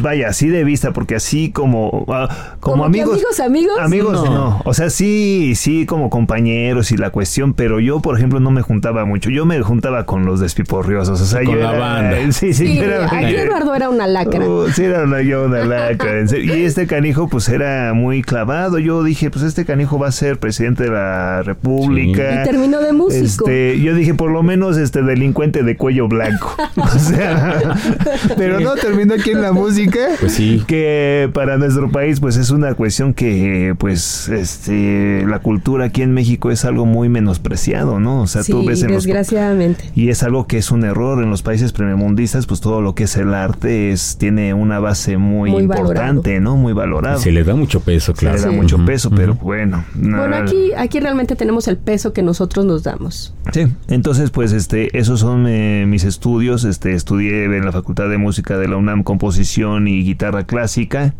vaya, 0.00 0.28
así 0.28 0.48
de 0.48 0.64
vista, 0.64 0.92
porque 0.92 1.16
así 1.16 1.50
como, 1.50 2.06
ah, 2.08 2.56
como, 2.60 2.84
amigos... 2.84 3.14
amigos, 3.14 3.40
amigos. 3.40 3.78
Amigos, 3.80 4.24
no. 4.24 4.62
O 4.64 4.74
sea, 4.74 4.90
sí 4.90 5.49
sí, 5.54 5.86
como 5.86 6.10
compañeros 6.10 6.92
y 6.92 6.96
la 6.96 7.10
cuestión, 7.10 7.54
pero 7.54 7.80
yo, 7.80 8.00
por 8.00 8.16
ejemplo, 8.16 8.40
no 8.40 8.50
me 8.50 8.62
juntaba 8.62 9.04
mucho. 9.04 9.30
Yo 9.30 9.46
me 9.46 9.60
juntaba 9.60 10.06
con 10.06 10.24
los 10.24 10.40
despiporriosos. 10.40 11.20
O 11.20 11.24
sea, 11.24 11.44
con 11.44 11.54
yo 11.54 11.60
la 11.60 11.72
banda. 11.72 12.16
Sí, 12.30 12.54
sí, 12.54 12.78
era, 12.78 13.06
aquí 13.06 13.34
Eduardo 13.34 13.74
era 13.74 13.88
una 13.90 14.06
lacra. 14.06 14.46
Uh, 14.46 14.68
sí, 14.68 14.84
era 14.84 15.02
una, 15.02 15.20
yo 15.20 15.44
una 15.44 15.64
lacra. 15.64 16.22
y 16.38 16.64
este 16.64 16.86
canijo, 16.86 17.28
pues 17.28 17.48
era 17.48 17.92
muy 17.92 18.22
clavado. 18.22 18.78
Yo 18.78 19.02
dije, 19.02 19.30
pues 19.30 19.44
este 19.44 19.64
canijo 19.64 19.98
va 19.98 20.08
a 20.08 20.12
ser 20.12 20.38
presidente 20.38 20.84
de 20.84 20.90
la 20.90 21.42
República. 21.42 22.42
Y 22.42 22.44
terminó 22.44 22.80
de 22.80 22.92
músico. 22.92 23.48
Este, 23.48 23.80
yo 23.80 23.94
dije, 23.94 24.14
por 24.14 24.30
lo 24.30 24.42
menos 24.42 24.76
este 24.78 25.02
delincuente 25.02 25.62
de 25.62 25.76
cuello 25.76 26.08
blanco. 26.08 26.54
o 26.76 26.98
sea, 26.98 27.74
pero 28.36 28.60
no 28.60 28.74
terminó 28.74 29.14
aquí 29.14 29.30
en 29.30 29.42
la 29.42 29.52
música. 29.52 30.00
Pues 30.20 30.32
sí. 30.32 30.62
Que 30.66 31.30
para 31.32 31.56
nuestro 31.56 31.90
país, 31.90 32.20
pues 32.20 32.36
es 32.36 32.50
una 32.50 32.74
cuestión 32.74 33.14
que, 33.14 33.74
pues, 33.78 34.28
este, 34.28 35.24
la 35.26 35.39
cultura 35.40 35.86
aquí 35.86 36.02
en 36.02 36.12
México 36.12 36.50
es 36.50 36.64
algo 36.64 36.86
muy 36.86 37.08
menospreciado, 37.08 38.00
¿no? 38.00 38.22
O 38.22 38.26
sea, 38.26 38.42
tú 38.42 38.64
ves 38.64 38.82
en 38.82 38.90
desgraciadamente. 38.90 39.90
y 39.94 40.08
es 40.08 40.22
algo 40.22 40.46
que 40.46 40.58
es 40.58 40.70
un 40.70 40.84
error 40.84 41.22
en 41.22 41.30
los 41.30 41.42
países 41.42 41.72
primermundistas, 41.72 42.46
pues 42.46 42.60
todo 42.60 42.80
lo 42.80 42.94
que 42.94 43.04
es 43.04 43.16
el 43.16 43.34
arte 43.34 43.90
es 43.90 44.16
tiene 44.18 44.54
una 44.54 44.78
base 44.78 45.16
muy, 45.16 45.50
importante, 45.50 46.40
¿no? 46.40 46.56
Muy 46.56 46.72
valorado. 46.72 47.18
Se 47.18 47.32
le 47.32 47.44
da 47.44 47.54
mucho 47.54 47.80
peso, 47.80 48.14
claro. 48.14 48.38
Se 48.38 48.48
le 48.48 48.56
da 48.56 48.62
mucho 48.62 48.84
peso, 48.84 49.10
pero 49.10 49.34
bueno. 49.34 49.84
Bueno, 49.94 50.36
aquí 50.36 50.72
aquí 50.76 51.00
realmente 51.00 51.36
tenemos 51.36 51.68
el 51.68 51.76
peso 51.76 52.12
que 52.12 52.22
nosotros 52.22 52.64
nos 52.64 52.82
damos. 52.82 53.34
Sí, 53.52 53.66
entonces 53.88 54.30
pues 54.30 54.52
este 54.52 54.96
esos 54.98 55.20
son 55.20 55.46
eh, 55.48 55.84
mis 55.86 56.04
estudios, 56.04 56.64
este 56.64 56.94
estudié 56.94 57.44
en 57.44 57.64
la 57.64 57.72
Facultad 57.72 58.08
de 58.08 58.18
Música 58.18 58.58
de 58.58 58.68
la 58.68 58.76
UNAM 58.76 59.02
composición 59.02 59.88
y 59.88 60.02
guitarra 60.02 60.44
clásica. 60.44 61.14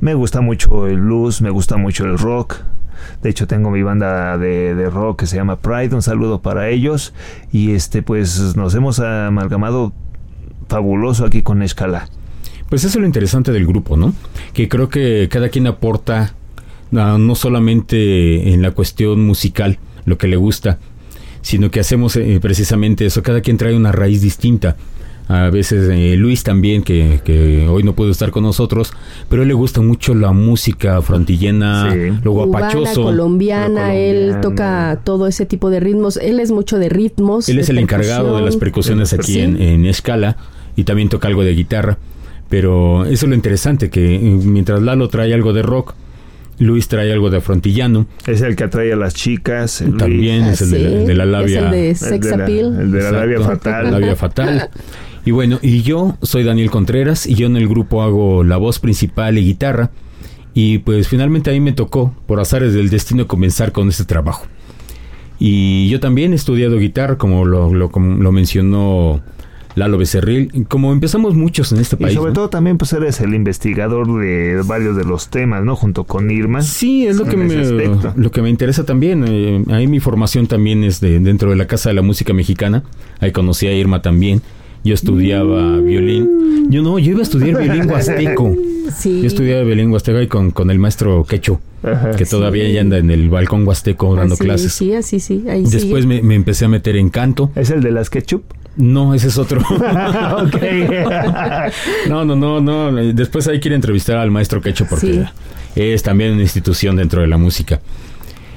Me 0.00 0.14
gusta 0.14 0.40
mucho 0.40 0.86
el 0.86 1.00
blues, 1.00 1.40
me 1.40 1.50
gusta 1.50 1.76
mucho 1.76 2.04
el 2.04 2.18
rock. 2.18 2.56
De 3.22 3.30
hecho, 3.30 3.46
tengo 3.46 3.70
mi 3.70 3.82
banda 3.82 4.38
de, 4.38 4.90
rock 4.90 5.20
que 5.20 5.26
se 5.26 5.36
llama 5.36 5.56
Pride. 5.56 5.94
Un 5.94 6.02
saludo 6.02 6.40
para 6.40 6.68
ellos. 6.68 7.14
Y 7.52 7.72
este, 7.72 8.02
pues 8.02 8.56
nos 8.56 8.74
hemos 8.74 9.00
amalgamado 9.00 9.92
fabuloso 10.68 11.24
aquí 11.24 11.42
con 11.42 11.62
Escala. 11.62 12.08
Pues 12.68 12.84
eso 12.84 12.98
es 12.98 13.00
lo 13.00 13.06
interesante 13.06 13.52
del 13.52 13.66
grupo, 13.66 13.96
¿no? 13.96 14.14
Que 14.52 14.68
creo 14.68 14.88
que 14.88 15.28
cada 15.30 15.48
quien 15.48 15.66
aporta 15.66 16.34
no 16.90 17.34
solamente 17.34 18.52
en 18.52 18.62
la 18.62 18.70
cuestión 18.70 19.26
musical, 19.26 19.78
lo 20.04 20.16
que 20.16 20.28
le 20.28 20.36
gusta, 20.36 20.78
sino 21.42 21.70
que 21.70 21.80
hacemos 21.80 22.16
eh, 22.16 22.38
precisamente 22.40 23.06
eso. 23.06 23.22
Cada 23.22 23.40
quien 23.40 23.56
trae 23.56 23.76
una 23.76 23.92
raíz 23.92 24.22
distinta 24.22 24.76
a 25.26 25.48
veces 25.48 25.88
eh, 25.90 26.16
Luis 26.16 26.42
también, 26.42 26.82
que, 26.82 27.66
hoy 27.68 27.82
no 27.82 27.94
puede 27.94 28.10
estar 28.10 28.30
con 28.30 28.42
nosotros, 28.42 28.92
pero 29.28 29.42
él 29.42 29.48
le 29.48 29.54
gusta 29.54 29.80
mucho 29.80 30.14
la 30.14 30.32
música 30.32 31.00
frontillena, 31.00 31.94
lo 32.22 32.32
guapachoso. 32.32 33.04
colombiana, 33.04 33.94
él 33.94 34.36
toca 34.42 35.00
todo 35.02 35.26
ese 35.26 35.46
tipo 35.46 35.70
de 35.70 35.80
ritmos, 35.80 36.18
él 36.18 36.40
es 36.40 36.50
mucho 36.50 36.78
de 36.78 36.90
ritmos. 36.90 37.48
Él 37.48 37.58
es 37.58 37.68
el 37.70 37.78
encargado 37.78 38.36
de 38.36 38.42
las 38.42 38.56
percusiones 38.56 39.12
aquí 39.14 39.40
en, 39.40 39.60
en 39.60 39.86
escala 39.86 40.36
y 40.76 40.84
también 40.84 41.08
toca 41.08 41.28
algo 41.28 41.42
de 41.42 41.54
guitarra, 41.54 41.98
pero 42.50 43.04
eso 43.06 43.24
es 43.26 43.28
lo 43.28 43.34
interesante, 43.34 43.88
que 43.88 44.18
mientras 44.18 44.82
Lalo 44.82 45.08
trae 45.08 45.32
algo 45.32 45.54
de 45.54 45.62
rock, 45.62 45.94
Luis 46.58 46.86
trae 46.86 47.12
algo 47.12 47.30
de 47.30 47.40
frontillano. 47.40 48.06
Es 48.26 48.42
el 48.42 48.56
que 48.56 48.64
atrae 48.64 48.92
a 48.92 48.96
las 48.96 49.14
chicas. 49.14 49.82
También 49.98 50.44
es 50.44 50.60
el 50.60 50.70
de, 51.06 51.14
la, 51.14 51.24
labia. 51.24 51.66
el 51.66 51.70
de 51.70 51.94
sex 51.94 52.30
appeal. 52.30 52.80
El 52.80 52.92
de 52.92 53.02
la, 53.02 53.10
labia 53.10 53.40
fatal. 53.40 53.90
Labia 53.90 54.14
fatal. 54.14 54.70
Y 55.24 55.30
bueno, 55.30 55.58
y 55.62 55.82
yo 55.82 56.16
soy 56.22 56.44
Daniel 56.44 56.70
Contreras 56.70 57.26
y 57.26 57.34
yo 57.34 57.46
en 57.46 57.56
el 57.56 57.66
grupo 57.66 58.02
hago 58.02 58.44
la 58.44 58.56
voz 58.56 58.78
principal 58.78 59.38
y 59.38 59.44
guitarra. 59.44 59.90
Y 60.52 60.78
pues 60.78 61.08
finalmente 61.08 61.50
a 61.50 61.52
mí 61.52 61.60
me 61.60 61.72
tocó, 61.72 62.14
por 62.26 62.40
azares 62.40 62.74
del 62.74 62.90
destino, 62.90 63.26
comenzar 63.26 63.72
con 63.72 63.88
este 63.88 64.04
trabajo. 64.04 64.46
Y 65.38 65.88
yo 65.88 65.98
también 65.98 66.32
he 66.32 66.36
estudiado 66.36 66.78
guitarra, 66.78 67.18
como 67.18 67.44
lo, 67.44 67.74
lo, 67.74 67.90
lo 67.90 68.32
mencionó 68.32 69.20
Lalo 69.74 69.98
Becerril, 69.98 70.66
como 70.68 70.92
empezamos 70.92 71.34
muchos 71.34 71.72
en 71.72 71.80
este 71.80 71.96
país. 71.96 72.12
Y 72.12 72.16
sobre 72.16 72.32
todo 72.32 72.50
también 72.50 72.78
pues 72.78 72.92
eres 72.92 73.20
el 73.20 73.34
investigador 73.34 74.06
de 74.20 74.62
varios 74.64 74.96
de 74.96 75.04
los 75.04 75.28
temas, 75.30 75.64
¿no? 75.64 75.74
Junto 75.74 76.04
con 76.04 76.30
Irma. 76.30 76.62
Sí, 76.62 77.06
es 77.06 77.16
lo 77.16 77.24
que, 77.24 77.36
me, 77.36 77.46
lo 78.14 78.30
que 78.30 78.42
me 78.42 78.50
interesa 78.50 78.84
también. 78.84 79.24
Eh, 79.26 79.64
ahí 79.70 79.88
mi 79.88 79.98
formación 79.98 80.46
también 80.46 80.84
es 80.84 81.00
de, 81.00 81.18
dentro 81.18 81.50
de 81.50 81.56
la 81.56 81.66
Casa 81.66 81.88
de 81.88 81.94
la 81.94 82.02
Música 82.02 82.32
Mexicana. 82.32 82.84
Ahí 83.18 83.32
conocí 83.32 83.66
a 83.66 83.72
Irma 83.72 84.02
también 84.02 84.42
yo 84.84 84.94
estudiaba 84.94 85.78
violín. 85.78 86.70
Yo 86.70 86.82
no, 86.82 86.98
yo 86.98 87.12
iba 87.12 87.20
a 87.20 87.22
estudiar 87.22 87.60
violín 87.60 87.90
huasteco. 87.90 88.54
Sí. 88.94 89.22
Yo 89.22 89.26
estudiaba 89.26 89.62
violín 89.62 89.90
huasteco 89.90 90.20
y 90.20 90.28
con, 90.28 90.50
con 90.50 90.70
el 90.70 90.78
maestro 90.78 91.24
Quecho, 91.24 91.58
que 92.18 92.26
todavía 92.26 92.68
ya 92.68 92.82
anda 92.82 92.98
en 92.98 93.10
el 93.10 93.30
balcón 93.30 93.66
huasteco 93.66 94.14
dando 94.14 94.36
clases. 94.36 94.74
Sí, 94.74 94.94
así 94.94 95.20
sí. 95.20 95.42
Ahí 95.48 95.64
Después 95.64 96.04
me, 96.04 96.20
me, 96.22 96.34
empecé 96.34 96.66
a 96.66 96.68
meter 96.68 96.96
en 96.96 97.08
canto. 97.08 97.50
¿Es 97.56 97.70
el 97.70 97.82
de 97.82 97.90
las 97.90 98.10
ketchup? 98.10 98.42
No, 98.76 99.14
ese 99.14 99.28
es 99.28 99.38
otro. 99.38 99.60
no, 102.08 102.26
no, 102.26 102.36
no, 102.36 102.60
no. 102.60 102.92
Después 103.14 103.48
ahí 103.48 103.58
quiero 103.58 103.74
entrevistar 103.74 104.18
al 104.18 104.30
maestro 104.30 104.60
Quecho 104.60 104.86
porque 104.88 105.24
es 105.74 106.02
también 106.02 106.32
una 106.32 106.42
institución 106.42 106.96
dentro 106.96 107.22
de 107.22 107.26
la 107.26 107.38
música. 107.38 107.80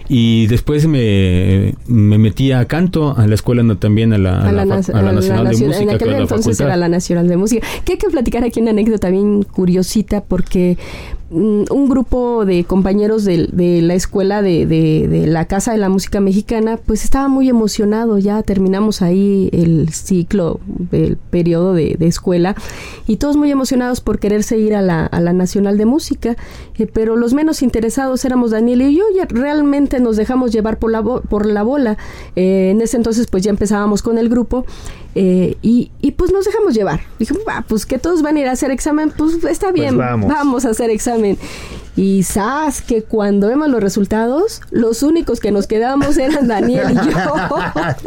Y 0.09 0.47
después 0.47 0.87
me, 0.87 1.73
me 1.87 2.17
metí 2.17 2.51
a 2.51 2.65
canto 2.65 3.15
a 3.17 3.27
la 3.27 3.35
escuela 3.35 3.63
no, 3.63 3.77
también 3.77 4.13
a 4.13 4.17
la, 4.17 4.39
a 4.39 4.51
la, 4.51 4.65
Nacional 4.65 5.49
de 5.49 5.65
Música. 5.65 5.83
En 5.83 5.89
aquel 5.89 6.13
entonces 6.13 6.59
era 6.59 6.77
la 6.77 6.87
Nacional 6.87 7.27
de 7.27 7.37
Música. 7.37 7.67
Que 7.83 7.93
hay 7.93 7.97
que 7.97 8.09
platicar 8.09 8.43
aquí 8.43 8.61
una 8.61 8.71
anécdota 8.71 9.09
bien 9.09 9.43
curiosita 9.43 10.23
porque 10.23 10.77
un 11.29 11.89
grupo 11.89 12.45
de 12.45 12.63
compañeros 12.63 13.25
de, 13.25 13.49
la 13.81 13.93
escuela 13.95 14.41
de, 14.41 15.25
la 15.27 15.45
Casa 15.45 15.73
de 15.73 15.77
la 15.77 15.89
Música 15.89 16.21
Mexicana, 16.21 16.77
pues 16.77 17.03
estaba 17.03 17.27
muy 17.27 17.49
emocionado, 17.49 18.17
ya 18.17 18.41
terminamos 18.43 19.01
ahí 19.01 19.49
el 19.51 19.89
ciclo, 19.89 20.59
el 20.91 21.17
periodo 21.17 21.73
de, 21.73 21.97
escuela, 21.99 22.55
y 23.07 23.17
todos 23.17 23.35
muy 23.35 23.51
emocionados 23.51 23.99
por 23.99 24.19
quererse 24.19 24.57
ir 24.57 24.75
a 24.75 24.81
la, 24.81 25.09
Nacional 25.33 25.77
de 25.77 25.85
Música, 25.85 26.37
eh, 26.77 26.87
pero 26.87 27.17
los 27.17 27.33
menos 27.33 27.61
interesados 27.61 28.23
éramos 28.23 28.51
Daniel 28.51 28.81
y 28.83 28.95
yo, 28.95 29.03
ya 29.15 29.25
realmente 29.25 29.99
nos 29.99 30.15
dejamos 30.15 30.51
llevar 30.53 30.79
por 30.79 30.91
la, 30.91 31.03
por 31.03 31.45
la 31.45 31.63
bola, 31.63 31.97
eh, 32.35 32.69
en 32.71 32.81
ese 32.81 32.95
entonces 32.95 33.27
pues 33.27 33.43
ya 33.43 33.49
empezábamos 33.49 34.01
con 34.01 34.17
el 34.17 34.29
grupo, 34.29 34.65
eh, 35.19 35.57
y, 35.63 35.89
y, 35.99 36.11
pues 36.11 36.31
nos 36.31 36.45
dejamos 36.45 36.75
llevar. 36.75 36.99
Dijimos, 37.17 37.41
pues 37.67 37.87
que 37.87 37.97
todos 37.97 38.21
van 38.21 38.35
a 38.35 38.39
ir 38.39 38.47
a 38.47 38.51
hacer 38.51 38.69
examen, 38.69 39.11
pues 39.17 39.43
está 39.45 39.71
bien, 39.71 39.95
pues 39.95 40.27
vamos. 40.27 40.63
a 40.63 40.69
hacer 40.69 40.91
examen. 40.91 41.39
Y 41.95 42.21
sabes 42.21 42.81
que 42.81 43.01
cuando 43.01 43.47
vemos 43.47 43.67
los 43.69 43.81
resultados, 43.81 44.61
los 44.69 45.01
únicos 45.01 45.39
que 45.39 45.49
nos 45.51 45.65
quedamos 45.65 46.19
eran 46.19 46.47
Daniel 46.47 46.91
y 46.91 46.95
yo. 46.95 47.45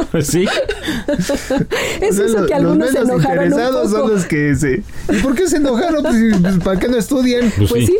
Pues 0.11 0.27
sí. 0.27 0.45
es 2.01 2.17
eso 2.17 2.45
que 2.45 2.53
algunos 2.53 2.91
se 2.91 2.99
enojaron. 2.99 3.51
Un 3.51 3.89
son 3.89 4.09
los 4.09 4.25
que 4.25 4.55
se. 4.55 4.81
¿Y 5.09 5.17
por 5.21 5.35
qué 5.35 5.49
se 5.49 5.57
enojaron? 5.57 6.03
Pues, 6.03 6.15
pues 6.41 6.57
¿Para 6.59 6.79
qué 6.79 6.87
no 6.87 6.95
estudian? 6.95 7.51
Pues, 7.57 7.69
pues 7.69 7.87
sí. 7.87 7.97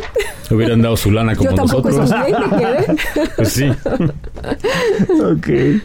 Hubieran 0.50 0.80
dado 0.80 0.96
su 0.96 1.10
lana 1.10 1.36
como 1.36 1.50
yo 1.50 1.56
nosotros. 1.56 2.10
pues 3.36 3.48
sí. 3.52 3.70
ok. 5.20 5.82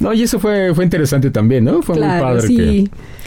No, 0.00 0.12
y 0.14 0.22
eso 0.22 0.38
fue, 0.38 0.74
fue 0.74 0.84
interesante 0.84 1.30
también, 1.30 1.64
¿no? 1.64 1.82
Fue 1.82 1.96
muy 1.96 2.04
padre 2.04 2.48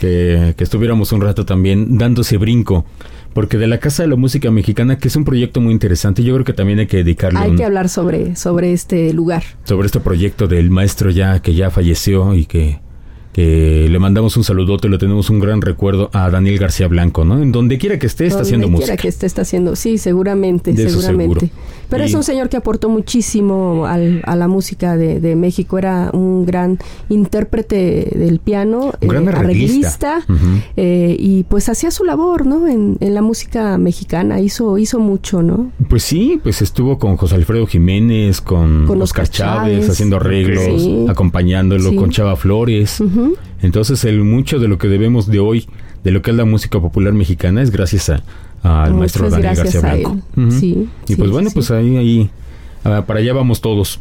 que, 0.00 0.54
que, 0.56 0.64
estuviéramos 0.64 1.12
un 1.12 1.20
rato 1.20 1.46
también 1.46 1.96
dándose 1.98 2.36
brinco 2.36 2.84
porque 3.34 3.58
de 3.58 3.66
la 3.66 3.78
Casa 3.78 4.04
de 4.04 4.08
la 4.08 4.16
Música 4.16 4.50
Mexicana, 4.50 4.96
que 4.96 5.08
es 5.08 5.16
un 5.16 5.24
proyecto 5.24 5.60
muy 5.60 5.72
interesante, 5.72 6.22
yo 6.22 6.34
creo 6.34 6.44
que 6.44 6.52
también 6.52 6.78
hay 6.78 6.86
que 6.86 6.98
dedicarle. 6.98 7.40
Hay 7.40 7.56
que 7.56 7.64
hablar 7.64 7.88
sobre, 7.88 8.36
sobre 8.36 8.72
este 8.72 9.12
lugar. 9.12 9.42
Sobre 9.64 9.86
este 9.86 9.98
proyecto 10.00 10.46
del 10.46 10.70
maestro 10.70 11.10
ya 11.10 11.42
que 11.42 11.54
ya 11.54 11.70
falleció 11.70 12.34
y 12.34 12.46
que 12.46 12.80
que 13.34 13.88
le 13.90 13.98
mandamos 13.98 14.36
un 14.36 14.44
saludote, 14.44 14.88
le 14.88 14.96
tenemos 14.96 15.28
un 15.28 15.40
gran 15.40 15.60
recuerdo 15.60 16.08
a 16.12 16.30
Daniel 16.30 16.56
García 16.56 16.86
Blanco, 16.86 17.24
¿no? 17.24 17.42
En 17.42 17.50
donde 17.50 17.78
quiera 17.78 17.98
que 17.98 18.06
esté, 18.06 18.26
está 18.26 18.42
haciendo 18.42 18.68
música. 18.68 18.86
Donde 18.86 18.92
quiera 18.92 19.02
que 19.02 19.08
esté, 19.08 19.26
está 19.26 19.42
haciendo, 19.42 19.74
sí, 19.74 19.98
seguramente, 19.98 20.74
seguramente. 20.76 21.50
Pero 21.88 22.04
es 22.04 22.14
un 22.14 22.22
señor 22.22 22.48
que 22.48 22.56
aportó 22.56 22.88
muchísimo 22.88 23.86
al, 23.86 24.22
a 24.24 24.36
la 24.36 24.46
música 24.46 24.96
de, 24.96 25.34
México, 25.34 25.78
era 25.78 26.10
un 26.12 26.46
gran 26.46 26.78
intérprete 27.08 28.08
del 28.14 28.38
piano, 28.38 28.92
un 29.00 29.08
gran 29.08 29.26
eh, 29.26 29.30
arreglista, 29.30 30.24
eh, 30.76 31.16
y 31.18 31.42
pues 31.42 31.68
hacía 31.68 31.90
su 31.90 32.04
labor, 32.04 32.46
¿no? 32.46 32.68
En, 32.68 32.96
en, 33.00 33.14
la 33.14 33.22
música 33.22 33.78
mexicana, 33.78 34.40
hizo, 34.40 34.78
hizo 34.78 35.00
mucho, 35.00 35.42
¿no? 35.42 35.72
Pues 35.88 36.04
sí, 36.04 36.38
pues 36.42 36.62
estuvo 36.62 36.98
con 36.98 37.16
José 37.16 37.34
Alfredo 37.34 37.66
Jiménez, 37.66 38.40
con, 38.40 38.88
Oscar 39.02 39.28
Chávez, 39.28 39.90
haciendo 39.90 40.16
arreglos, 40.16 41.10
acompañándolo 41.10 41.96
con 41.96 42.10
Chava 42.10 42.36
Flores. 42.36 43.02
Entonces, 43.62 44.04
el 44.04 44.22
mucho 44.24 44.58
de 44.58 44.68
lo 44.68 44.78
que 44.78 44.88
debemos 44.88 45.26
de 45.26 45.38
hoy, 45.38 45.66
de 46.02 46.10
lo 46.10 46.22
que 46.22 46.30
es 46.30 46.36
la 46.36 46.44
música 46.44 46.80
popular 46.80 47.12
mexicana, 47.12 47.62
es 47.62 47.70
gracias 47.70 48.12
al 48.62 48.94
maestro 48.94 49.30
Daniel 49.30 49.56
García 49.56 49.80
Blanco. 49.80 50.18
y 51.06 51.16
pues 51.16 51.30
bueno, 51.30 51.50
pues 51.52 51.70
ahí, 51.70 51.96
ahí, 51.96 52.30
ah, 52.84 53.04
para 53.06 53.20
allá 53.20 53.32
vamos 53.32 53.60
todos. 53.60 54.00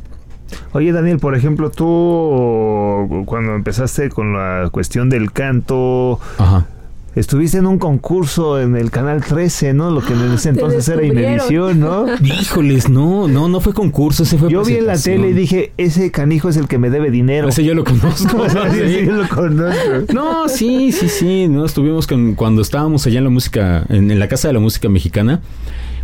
Oye 0.73 0.91
Daniel, 0.91 1.19
por 1.19 1.35
ejemplo, 1.35 1.71
tú 1.71 3.23
cuando 3.25 3.55
empezaste 3.55 4.09
con 4.09 4.33
la 4.33 4.69
cuestión 4.71 5.09
del 5.09 5.31
canto, 5.31 6.19
Ajá. 6.37 6.67
Estuviste 7.15 7.59
en 7.59 7.67
un 7.67 7.77
concurso 7.77 8.59
en 8.59 8.75
el 8.75 8.89
canal 8.89 9.23
13, 9.23 9.75
¿no? 9.75 9.91
Lo 9.91 10.01
que 10.01 10.13
en 10.13 10.31
ese 10.31 10.49
entonces 10.49 10.87
era 10.87 11.03
Inevisión, 11.03 11.79
¿no? 11.79 12.05
Híjoles, 12.23 12.89
no, 12.89 13.27
no, 13.27 13.47
no 13.47 13.59
fue 13.59 13.73
concurso, 13.73 14.23
ese 14.23 14.39
fue 14.39 14.49
Yo 14.49 14.63
vi 14.63 14.77
en 14.77 14.87
la 14.87 14.97
tele 14.97 15.29
y 15.29 15.33
dije, 15.33 15.73
ese 15.77 16.09
canijo 16.09 16.49
es 16.49 16.57
el 16.57 16.67
que 16.67 16.79
me 16.79 16.89
debe 16.89 17.11
dinero. 17.11 17.49
Ese 17.49 17.63
yo 17.63 17.75
lo 17.75 17.83
conozco. 17.83 18.49
sí, 18.71 19.05
yo 19.05 19.11
lo 19.11 19.29
conozco. 19.29 20.11
No, 20.11 20.49
sí, 20.49 20.91
sí, 20.91 21.07
sí, 21.07 21.47
no 21.47 21.65
estuvimos 21.65 22.07
con, 22.07 22.33
cuando 22.33 22.63
estábamos 22.63 23.05
allá 23.05 23.19
en 23.19 23.25
la 23.25 23.29
música, 23.29 23.85
en, 23.89 24.17
la 24.17 24.27
Casa 24.27 24.47
de 24.47 24.55
la 24.55 24.59
Música 24.59 24.89
Mexicana, 24.89 25.41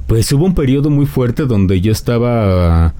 pues 0.06 0.32
hubo 0.32 0.46
un 0.46 0.54
periodo 0.54 0.92
muy 0.92 1.08
fuerte 1.08 1.48
donde 1.48 1.82
yo 1.82 1.92
estaba, 1.92 2.94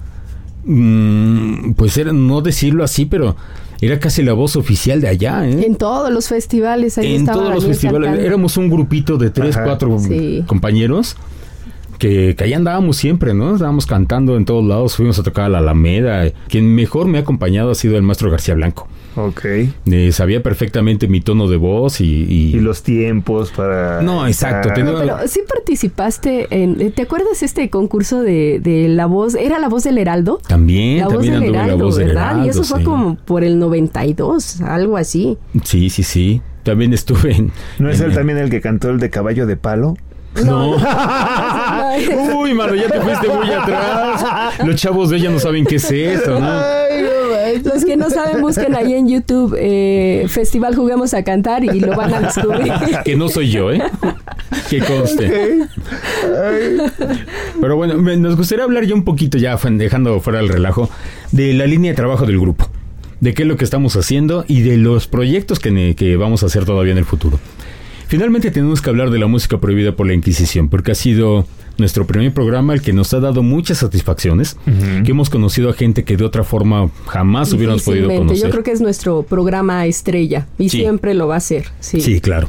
mm, 0.64 1.74
pues 1.74 1.96
era, 1.96 2.12
no 2.12 2.40
decirlo 2.40 2.82
así, 2.82 3.06
pero 3.06 3.36
era 3.86 3.98
casi 3.98 4.22
la 4.22 4.32
voz 4.32 4.56
oficial 4.56 5.00
de 5.00 5.08
allá, 5.08 5.48
¿eh? 5.48 5.64
En 5.66 5.76
todos 5.76 6.12
los 6.12 6.28
festivales, 6.28 6.98
ahí 6.98 7.16
En 7.16 7.26
todos 7.26 7.54
los 7.54 7.64
festivales. 7.64 8.18
Éramos 8.18 8.56
un 8.56 8.68
grupito 8.68 9.16
de 9.16 9.30
tres, 9.30 9.56
cuatro 9.56 9.96
compañeros 10.46 11.16
que, 11.98 12.34
que 12.36 12.44
ahí 12.44 12.54
andábamos 12.54 12.96
siempre, 12.96 13.34
¿no? 13.34 13.54
Estábamos 13.54 13.86
cantando 13.86 14.36
en 14.36 14.44
todos 14.44 14.64
lados, 14.64 14.96
fuimos 14.96 15.18
a 15.18 15.22
tocar 15.22 15.46
a 15.46 15.48
la 15.48 15.58
Alameda. 15.58 16.30
Quien 16.48 16.74
mejor 16.74 17.06
me 17.06 17.18
ha 17.18 17.20
acompañado 17.20 17.70
ha 17.70 17.74
sido 17.74 17.96
el 17.96 18.02
maestro 18.02 18.30
García 18.30 18.54
Blanco. 18.54 18.88
Ok. 19.16 19.44
Eh, 19.86 20.12
sabía 20.12 20.42
perfectamente 20.42 21.08
mi 21.08 21.20
tono 21.20 21.48
de 21.48 21.56
voz 21.56 22.00
y, 22.00 22.04
y... 22.04 22.52
los 22.60 22.82
tiempos 22.82 23.50
para... 23.50 24.02
No, 24.02 24.26
exacto. 24.26 24.70
Pero 24.74 25.18
sí 25.26 25.40
participaste 25.48 26.46
en... 26.50 26.80
Eh, 26.80 26.90
¿Te 26.90 27.02
acuerdas 27.02 27.42
este 27.42 27.70
concurso 27.70 28.22
de, 28.22 28.60
de, 28.60 28.88
la 28.88 29.06
voz? 29.06 29.34
¿Era 29.34 29.58
la 29.58 29.68
voz 29.68 29.84
del 29.84 29.98
Heraldo? 29.98 30.40
También, 30.46 30.98
la 30.98 31.08
también 31.08 31.34
voz 31.34 31.42
del 31.42 31.54
Heraldo, 31.54 31.76
la 31.76 31.84
voz 31.84 31.96
del 31.96 32.10
Heraldo, 32.10 32.46
Y 32.46 32.48
eso 32.48 32.64
fue 32.64 32.84
como 32.84 33.16
por 33.16 33.42
el 33.42 33.58
92, 33.58 34.60
algo 34.62 34.96
así. 34.96 35.38
Sí, 35.64 35.90
sí, 35.90 36.02
sí. 36.02 36.42
También 36.62 36.92
estuve 36.92 37.34
en... 37.34 37.52
¿No 37.78 37.90
es 37.90 38.00
él 38.00 38.14
también 38.14 38.38
el 38.38 38.50
que 38.50 38.60
cantó 38.60 38.90
el 38.90 39.00
de 39.00 39.10
Caballo 39.10 39.46
de 39.46 39.56
Palo? 39.56 39.96
No. 40.44 40.76
Uy, 42.36 42.54
mano, 42.54 42.74
ya 42.74 42.88
te 42.88 43.00
fuiste 43.00 43.28
muy 43.28 43.50
atrás. 43.50 44.54
Los 44.64 44.76
chavos 44.76 45.10
de 45.10 45.16
ella 45.16 45.30
no 45.30 45.40
saben 45.40 45.64
qué 45.64 45.76
es 45.76 45.90
eso, 45.90 46.38
¿no? 46.38 46.62
Los 47.64 47.84
que 47.84 47.96
no 47.96 48.10
saben, 48.10 48.40
busquen 48.40 48.74
ahí 48.74 48.94
en 48.94 49.08
YouTube 49.08 49.56
eh, 49.58 50.26
Festival 50.28 50.74
Juguemos 50.74 51.14
a 51.14 51.22
Cantar 51.22 51.64
y 51.64 51.80
lo 51.80 51.96
van 51.96 52.14
a 52.14 52.20
descubrir. 52.20 52.72
que 53.04 53.16
no 53.16 53.28
soy 53.28 53.50
yo, 53.50 53.72
¿eh? 53.72 53.82
Que 54.68 54.78
conste. 54.80 55.68
Pero 57.60 57.76
bueno, 57.76 57.94
nos 57.94 58.36
gustaría 58.36 58.64
hablar 58.64 58.84
ya 58.84 58.94
un 58.94 59.04
poquito, 59.04 59.38
ya 59.38 59.56
dejando 59.56 60.20
fuera 60.20 60.40
el 60.40 60.48
relajo, 60.48 60.90
de 61.32 61.54
la 61.54 61.66
línea 61.66 61.92
de 61.92 61.96
trabajo 61.96 62.26
del 62.26 62.38
grupo. 62.38 62.68
De 63.20 63.34
qué 63.34 63.42
es 63.42 63.48
lo 63.48 63.56
que 63.56 63.64
estamos 63.64 63.96
haciendo 63.96 64.44
y 64.48 64.62
de 64.62 64.78
los 64.78 65.06
proyectos 65.06 65.58
que, 65.58 65.94
que 65.94 66.16
vamos 66.16 66.42
a 66.42 66.46
hacer 66.46 66.64
todavía 66.64 66.92
en 66.92 66.98
el 66.98 67.04
futuro. 67.04 67.38
Finalmente 68.10 68.50
tenemos 68.50 68.82
que 68.82 68.90
hablar 68.90 69.10
de 69.10 69.20
la 69.20 69.28
música 69.28 69.60
prohibida 69.60 69.94
por 69.94 70.04
la 70.04 70.14
Inquisición, 70.14 70.68
porque 70.68 70.90
ha 70.90 70.96
sido 70.96 71.46
nuestro 71.78 72.08
primer 72.08 72.34
programa 72.34 72.74
el 72.74 72.82
que 72.82 72.92
nos 72.92 73.14
ha 73.14 73.20
dado 73.20 73.44
muchas 73.44 73.78
satisfacciones, 73.78 74.56
que 75.04 75.12
hemos 75.12 75.30
conocido 75.30 75.70
a 75.70 75.74
gente 75.74 76.02
que 76.02 76.16
de 76.16 76.24
otra 76.24 76.42
forma 76.42 76.90
jamás 77.06 77.52
hubiéramos 77.52 77.84
podido 77.84 78.08
conocer. 78.08 78.48
Yo 78.48 78.50
creo 78.50 78.64
que 78.64 78.72
es 78.72 78.80
nuestro 78.80 79.22
programa 79.22 79.86
estrella 79.86 80.48
y 80.58 80.70
siempre 80.70 81.14
lo 81.14 81.28
va 81.28 81.36
a 81.36 81.40
ser. 81.40 81.66
Sí. 81.78 82.00
sí, 82.00 82.20
claro. 82.20 82.48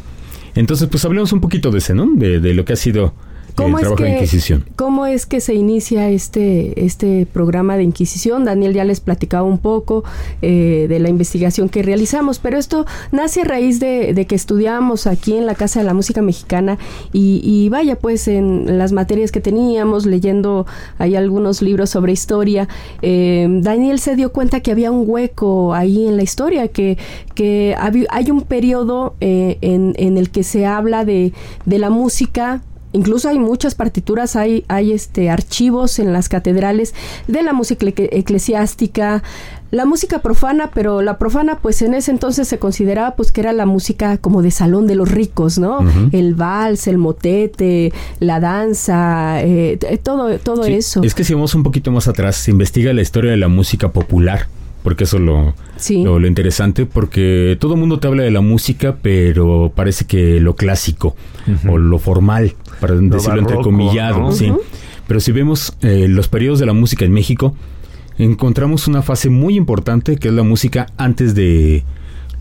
Entonces, 0.56 0.88
pues 0.90 1.06
hablemos 1.06 1.32
un 1.32 1.42
poquito 1.42 1.70
de 1.70 1.78
ese, 1.78 1.94
¿no? 1.94 2.10
De, 2.12 2.40
de 2.40 2.56
lo 2.56 2.66
que 2.66 2.74
ha 2.74 2.76
sido 2.76 3.14
¿Cómo 3.56 3.80
es 3.80 3.88
que, 3.90 4.10
Inquisición. 4.10 4.66
¿Cómo 4.76 5.06
es 5.06 5.26
que 5.26 5.40
se 5.40 5.54
inicia 5.54 6.10
este, 6.10 6.86
este 6.86 7.26
programa 7.32 7.78
de 7.78 7.84
Inquisición? 7.84 8.46
Daniel 8.46 8.74
ya 8.74 8.84
les 8.86 9.00
platicaba 9.00 9.44
un 9.44 9.58
poco 9.58 10.04
eh, 10.42 10.86
de 10.90 11.00
la 11.00 11.10
investigación 11.10 11.70
que 11.70 11.84
realizamos, 11.84 12.40
pero 12.40 12.58
esto 12.58 12.86
nace 13.12 13.42
a 13.42 13.44
raíz 13.46 13.80
de, 13.80 14.26
que 14.28 14.36
estudiamos 14.36 15.08
aquí 15.08 15.36
en 15.36 15.46
la 15.46 15.56
Casa 15.56 15.80
de 15.80 15.86
la 15.86 15.94
Música 15.94 16.22
Mexicana 16.22 16.78
y, 17.14 17.70
vaya, 17.70 17.98
pues 17.98 18.28
en 18.28 18.78
las 18.78 18.92
materias 18.92 19.32
que 19.32 19.42
teníamos, 19.42 20.06
leyendo 20.06 20.66
ahí 20.98 21.16
algunos 21.16 21.62
libros 21.62 21.90
sobre 21.90 22.14
historia, 22.14 22.68
eh, 23.02 23.48
Daniel 23.50 24.00
se 24.00 24.16
dio 24.16 24.32
cuenta 24.32 24.60
que 24.62 24.72
había 24.72 24.92
un 24.92 25.04
hueco 25.08 25.74
ahí 25.74 26.08
en 26.08 26.18
la 26.18 26.24
historia, 26.24 26.68
que, 26.68 26.98
que 27.36 27.76
hay 28.10 28.32
un 28.32 28.42
periodo 28.42 29.16
eh, 29.22 29.58
en, 29.62 29.94
en 29.98 30.18
el 30.18 30.30
que 30.30 30.44
se 30.44 30.66
habla 30.66 31.06
de, 31.06 31.34
de 31.66 31.80
la 31.80 31.90
música 31.90 32.62
incluso 32.94 33.30
hay 33.30 33.40
muchas 33.40 33.76
partituras, 33.76 34.36
hay, 34.36 34.66
hay 34.68 34.92
este 34.92 35.30
archivos 35.30 36.00
en 36.00 36.14
las 36.14 36.30
catedrales 36.30 36.94
de 37.28 37.44
la 37.44 37.54
música 37.54 37.86
eclesiástica, 37.88 39.24
la 39.72 39.86
música 39.86 40.20
profana, 40.20 40.70
pero 40.74 41.02
la 41.02 41.18
profana 41.18 41.60
pues 41.60 41.82
en 41.82 41.94
ese 41.94 42.12
entonces 42.12 42.48
se 42.48 42.60
consideraba 42.60 43.16
pues 43.16 43.32
que 43.32 43.42
era 43.42 43.54
la 43.54 43.66
música 43.66 44.18
como 44.18 44.42
de 44.42 44.52
salón 44.52 44.86
de 44.86 44.96
los 44.96 45.10
ricos, 45.10 45.58
¿no? 45.58 45.80
El 46.12 46.36
vals, 46.36 46.88
el 46.88 46.98
motete, 46.98 47.94
la 48.20 48.40
danza, 48.42 49.42
eh, 49.42 49.80
todo, 50.04 50.38
todo 50.40 50.66
eso. 50.66 51.02
Es 51.04 51.16
que 51.16 51.24
si 51.24 51.34
vamos 51.34 51.56
un 51.56 51.64
poquito 51.64 51.92
más 51.92 52.08
atrás, 52.10 52.36
se 52.36 52.52
investiga 52.52 52.92
la 52.92 53.02
historia 53.02 53.32
de 53.32 53.38
la 53.38 53.48
música 53.48 53.92
popular 53.92 54.48
porque 54.84 55.04
eso 55.04 55.20
lo, 55.20 55.54
lo, 55.90 56.28
interesante, 56.28 56.86
porque 56.86 57.58
todo 57.60 57.74
el 57.76 57.80
mundo 57.80 58.00
te 58.00 58.08
habla 58.08 58.24
de 58.24 58.32
la 58.32 58.42
música, 58.42 58.98
pero 59.02 59.72
parece 59.76 60.06
que 60.06 60.40
lo 60.40 60.56
clásico 60.56 61.16
o 61.68 61.78
lo 61.78 62.00
formal, 62.00 62.54
para 62.80 62.96
decirlo 62.96 63.40
entrecomillado, 63.40 64.32
sí. 64.32 64.52
Pero 65.08 65.20
si 65.20 65.32
vemos 65.32 65.74
eh, 65.82 66.08
los 66.08 66.28
periodos 66.28 66.60
de 66.60 66.66
la 66.66 66.74
música 66.74 67.04
en 67.04 67.12
México, 67.12 67.54
encontramos 68.18 68.88
una 68.88 69.02
fase 69.02 69.30
muy 69.30 69.56
importante 69.58 70.16
que 70.16 70.30
es 70.30 70.34
la 70.34 70.44
música 70.44 70.88
antes 70.98 71.36
de 71.36 71.84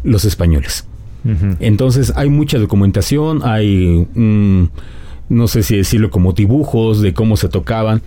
los 0.04 0.24
españoles. 0.24 0.86
Entonces 1.58 2.14
hay 2.16 2.30
mucha 2.30 2.58
documentación, 2.58 3.42
hay, 3.44 4.06
no 4.14 5.48
sé 5.48 5.62
si 5.62 5.76
decirlo 5.76 6.10
como 6.10 6.32
dibujos 6.32 7.02
de 7.02 7.12
cómo 7.12 7.36
se 7.36 7.48
tocaban. 7.48 8.00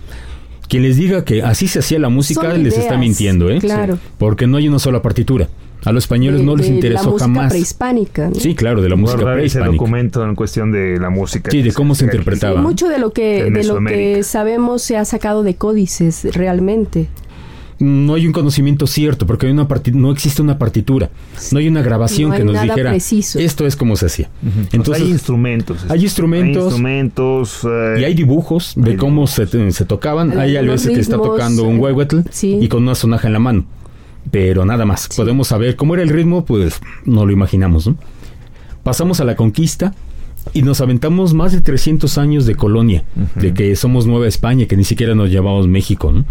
Quien 0.68 0.82
les 0.82 0.96
diga 0.96 1.24
que 1.24 1.42
así 1.42 1.68
se 1.68 1.80
hacía 1.80 1.98
la 1.98 2.08
música 2.08 2.52
les 2.54 2.76
está 2.76 2.96
mintiendo, 2.96 3.50
¿eh? 3.50 3.58
Claro. 3.58 3.98
Porque 4.18 4.46
no 4.46 4.56
hay 4.56 4.68
una 4.68 4.78
sola 4.78 5.02
partitura. 5.02 5.48
A 5.84 5.92
los 5.92 6.04
españoles 6.04 6.40
no 6.40 6.56
les 6.56 6.68
interesó 6.68 7.12
la 7.12 7.18
jamás. 7.18 7.50
prehispánica. 7.50 8.30
Sí, 8.38 8.54
claro, 8.54 8.80
de 8.80 8.88
la 8.88 8.96
música 8.96 9.22
prehispánica. 9.22 9.68
Ese 9.68 9.72
documento 9.76 10.24
en 10.24 10.34
cuestión 10.34 10.72
de 10.72 10.98
la 10.98 11.10
música. 11.10 11.50
Sí, 11.50 11.60
de 11.60 11.72
cómo 11.72 11.94
se 11.94 12.04
interpretaba. 12.04 12.62
mucho 12.62 12.88
de 12.88 12.98
lo 12.98 13.10
que 13.10 13.50
de 13.50 13.64
lo 13.64 13.84
que 13.84 14.22
sabemos 14.22 14.82
se 14.82 14.96
ha 14.96 15.04
sacado 15.04 15.42
de 15.42 15.56
códices 15.56 16.26
realmente 16.34 17.08
no 17.78 18.14
hay 18.14 18.26
un 18.26 18.32
conocimiento 18.32 18.86
cierto, 18.86 19.26
porque 19.26 19.46
hay 19.46 19.52
una 19.52 19.68
no 19.92 20.12
existe 20.12 20.42
una 20.42 20.58
partitura, 20.58 21.10
no 21.52 21.58
hay 21.58 21.68
una 21.68 21.82
grabación 21.82 22.32
que 22.32 22.44
nos 22.44 22.60
dijera 22.60 22.94
esto 22.94 23.66
es 23.66 23.76
como 23.76 23.96
se 23.96 24.06
hacía. 24.06 24.30
Entonces 24.72 25.04
hay 25.04 25.10
instrumentos. 25.10 25.84
Hay 25.88 26.02
instrumentos. 26.02 26.64
instrumentos 26.64 27.60
eh, 27.64 28.00
y 28.00 28.04
hay 28.04 28.14
dibujos 28.14 28.74
de 28.76 28.96
cómo 28.96 29.26
Se, 29.26 29.46
tocaban. 29.86 30.38
Hay 30.38 30.56
a 30.56 30.62
veces 30.62 30.92
que 30.92 31.00
está 31.00 31.16
tocando 31.16 31.64
un 31.64 31.78
huehuetl 31.78 32.20
y 32.42 32.68
con 32.68 32.82
una 32.82 32.94
sonaja 32.94 33.26
en 33.26 33.32
la 33.32 33.38
mano. 33.38 33.66
Pero 34.30 34.64
nada 34.64 34.84
más. 34.84 35.08
Podemos 35.14 35.48
saber 35.48 35.76
cómo 35.76 35.94
era 35.94 36.02
el 36.02 36.08
ritmo, 36.08 36.44
pues 36.44 36.80
no 37.04 37.26
lo 37.26 37.32
imaginamos. 37.32 37.90
Pasamos 38.82 39.20
a 39.20 39.24
la 39.24 39.36
conquista 39.36 39.94
y 40.52 40.62
nos 40.62 40.80
aventamos 40.80 41.34
más 41.34 41.52
de 41.52 41.60
300 41.60 42.18
años 42.18 42.46
de 42.46 42.54
colonia, 42.54 43.04
de 43.34 43.54
que 43.54 43.74
somos 43.76 44.06
Nueva 44.06 44.26
España, 44.26 44.66
que 44.66 44.76
ni 44.76 44.84
siquiera 44.84 45.14
nos 45.14 45.30
llamamos 45.30 45.66
México. 45.66 46.12
¿no? 46.12 46.24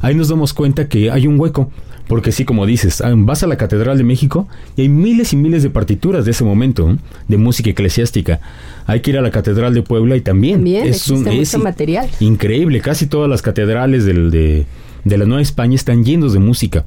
Ahí 0.00 0.14
nos 0.14 0.28
damos 0.28 0.54
cuenta 0.54 0.88
que 0.88 1.10
hay 1.10 1.26
un 1.26 1.38
hueco, 1.38 1.70
Porque 2.06 2.32
sí, 2.32 2.44
como 2.46 2.64
dices, 2.64 3.02
ah, 3.02 3.12
vas 3.14 3.42
a 3.42 3.46
la 3.46 3.56
Catedral 3.56 3.98
de 3.98 4.04
México 4.04 4.48
y 4.76 4.82
hay 4.82 4.88
miles 4.88 5.34
y 5.34 5.36
miles 5.36 5.62
de 5.62 5.68
partituras 5.68 6.24
de 6.24 6.30
ese 6.30 6.42
momento, 6.42 6.96
de 7.28 7.36
música 7.36 7.68
eclesiástica. 7.68 8.40
Hay 8.86 9.00
que 9.00 9.10
ir 9.10 9.18
a 9.18 9.20
la 9.20 9.30
Catedral 9.30 9.74
de 9.74 9.82
Puebla 9.82 10.16
y 10.16 10.22
también, 10.22 10.66
es 10.66 11.08
un 11.10 11.24
material. 11.62 12.08
Increíble, 12.20 12.80
casi 12.80 13.06
todas 13.06 13.28
las 13.28 13.42
catedrales 13.42 14.06
del, 14.06 14.30
de, 14.30 14.64
de 15.04 15.18
la 15.18 15.26
Nueva 15.26 15.42
España 15.42 15.74
están 15.74 16.02
llenos 16.02 16.32
de 16.32 16.38
música. 16.38 16.86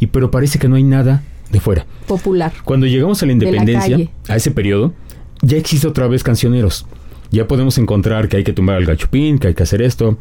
Y 0.00 0.06
pero 0.06 0.30
parece 0.30 0.58
que 0.58 0.68
no 0.68 0.76
hay 0.76 0.84
nada 0.84 1.22
de 1.50 1.60
fuera. 1.60 1.84
Popular. 2.06 2.52
Cuando 2.64 2.86
llegamos 2.86 3.22
a 3.22 3.26
la 3.26 3.32
independencia, 3.32 3.98
a 4.26 4.36
ese 4.36 4.50
periodo, 4.50 4.94
ya 5.42 5.58
existe 5.58 5.86
otra 5.86 6.08
vez 6.08 6.24
cancioneros. 6.24 6.86
Ya 7.30 7.46
podemos 7.46 7.76
encontrar 7.78 8.28
que 8.28 8.38
hay 8.38 8.44
que 8.44 8.52
tumbar 8.52 8.76
al 8.76 8.86
gachupín, 8.86 9.38
que 9.38 9.48
hay 9.48 9.54
que 9.54 9.62
hacer 9.62 9.82
esto. 9.82 10.16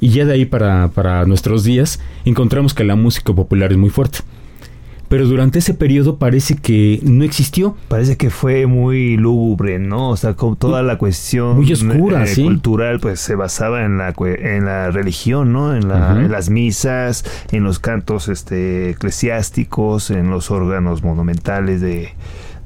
Y 0.00 0.10
ya 0.10 0.24
de 0.24 0.34
ahí 0.34 0.44
para, 0.44 0.88
para 0.88 1.24
nuestros 1.26 1.64
días 1.64 2.00
encontramos 2.24 2.74
que 2.74 2.84
la 2.84 2.96
música 2.96 3.34
popular 3.34 3.72
es 3.72 3.78
muy 3.78 3.90
fuerte 3.90 4.18
pero 5.08 5.26
durante 5.26 5.60
ese 5.60 5.74
periodo 5.74 6.16
parece 6.16 6.56
que 6.56 7.00
no 7.02 7.24
existió. 7.24 7.76
Parece 7.88 8.16
que 8.16 8.30
fue 8.30 8.66
muy 8.66 9.16
lúgubre, 9.16 9.78
¿no? 9.78 10.10
O 10.10 10.16
sea, 10.16 10.34
con 10.34 10.56
toda 10.56 10.82
la 10.82 10.98
cuestión 10.98 11.56
muy 11.56 11.72
oscura, 11.72 12.24
eh, 12.24 12.34
cultural, 12.34 12.98
pues 13.00 13.20
se 13.20 13.34
basaba 13.34 13.84
en 13.84 13.98
la 13.98 14.14
en 14.18 14.64
la 14.64 14.90
religión, 14.90 15.52
¿no? 15.52 15.74
En, 15.74 15.90
en, 15.90 16.30
las 16.30 16.50
misas, 16.50 17.24
en 17.52 17.62
los 17.62 17.78
cantos 17.78 18.28
este 18.28 18.90
eclesiásticos, 18.90 20.10
en 20.10 20.30
los 20.30 20.50
órganos 20.50 21.02
monumentales 21.02 21.80
de 21.80 22.14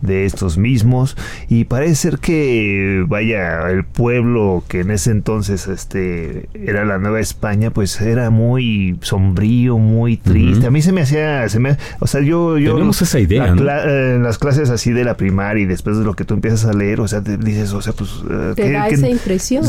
de 0.02 0.24
estos 0.24 0.58
mismos. 0.58 1.16
Y 1.48 1.64
parece 1.64 1.94
ser 1.94 2.18
que 2.18 3.04
vaya 3.08 3.68
el 3.70 3.84
pueblo 3.84 4.62
que 4.68 4.80
en 4.80 4.90
ese 4.90 5.10
entonces 5.10 5.68
este 5.68 6.48
era 6.54 6.84
la 6.84 6.98
Nueva 6.98 7.20
España 7.20 7.70
pues 7.70 8.00
era 8.00 8.30
muy 8.30 8.98
sombrío 9.02 9.78
muy 9.78 10.16
triste. 10.16 10.66
A 10.66 10.70
mí 10.70 10.82
se 10.82 10.92
me 10.92 11.02
hacía 11.02 11.48
se 11.48 11.58
me, 11.58 11.76
o 11.98 12.06
sea 12.06 12.20
yo 12.20 12.58
yo 12.58 12.74
tenemos 12.74 13.00
esa 13.02 13.18
idea 13.18 13.48
en 13.48 14.22
las 14.22 14.38
clases 14.38 14.70
así 14.70 14.92
de 14.92 15.04
la 15.04 15.16
primaria 15.16 15.62
y 15.62 15.66
después 15.66 15.98
de 15.98 16.04
lo 16.04 16.14
que 16.14 16.24
tú 16.24 16.34
empiezas 16.34 16.64
a 16.64 16.72
leer 16.72 17.00
o 17.00 17.08
sea 17.08 17.22
te 17.22 17.36
dices 17.36 17.72
o 17.72 17.82
sea 17.82 17.92
pues 17.92 18.10
eh, 18.30 18.52
te 18.56 18.72
da 18.72 18.88
esa 18.88 19.08
impresión. 19.08 19.64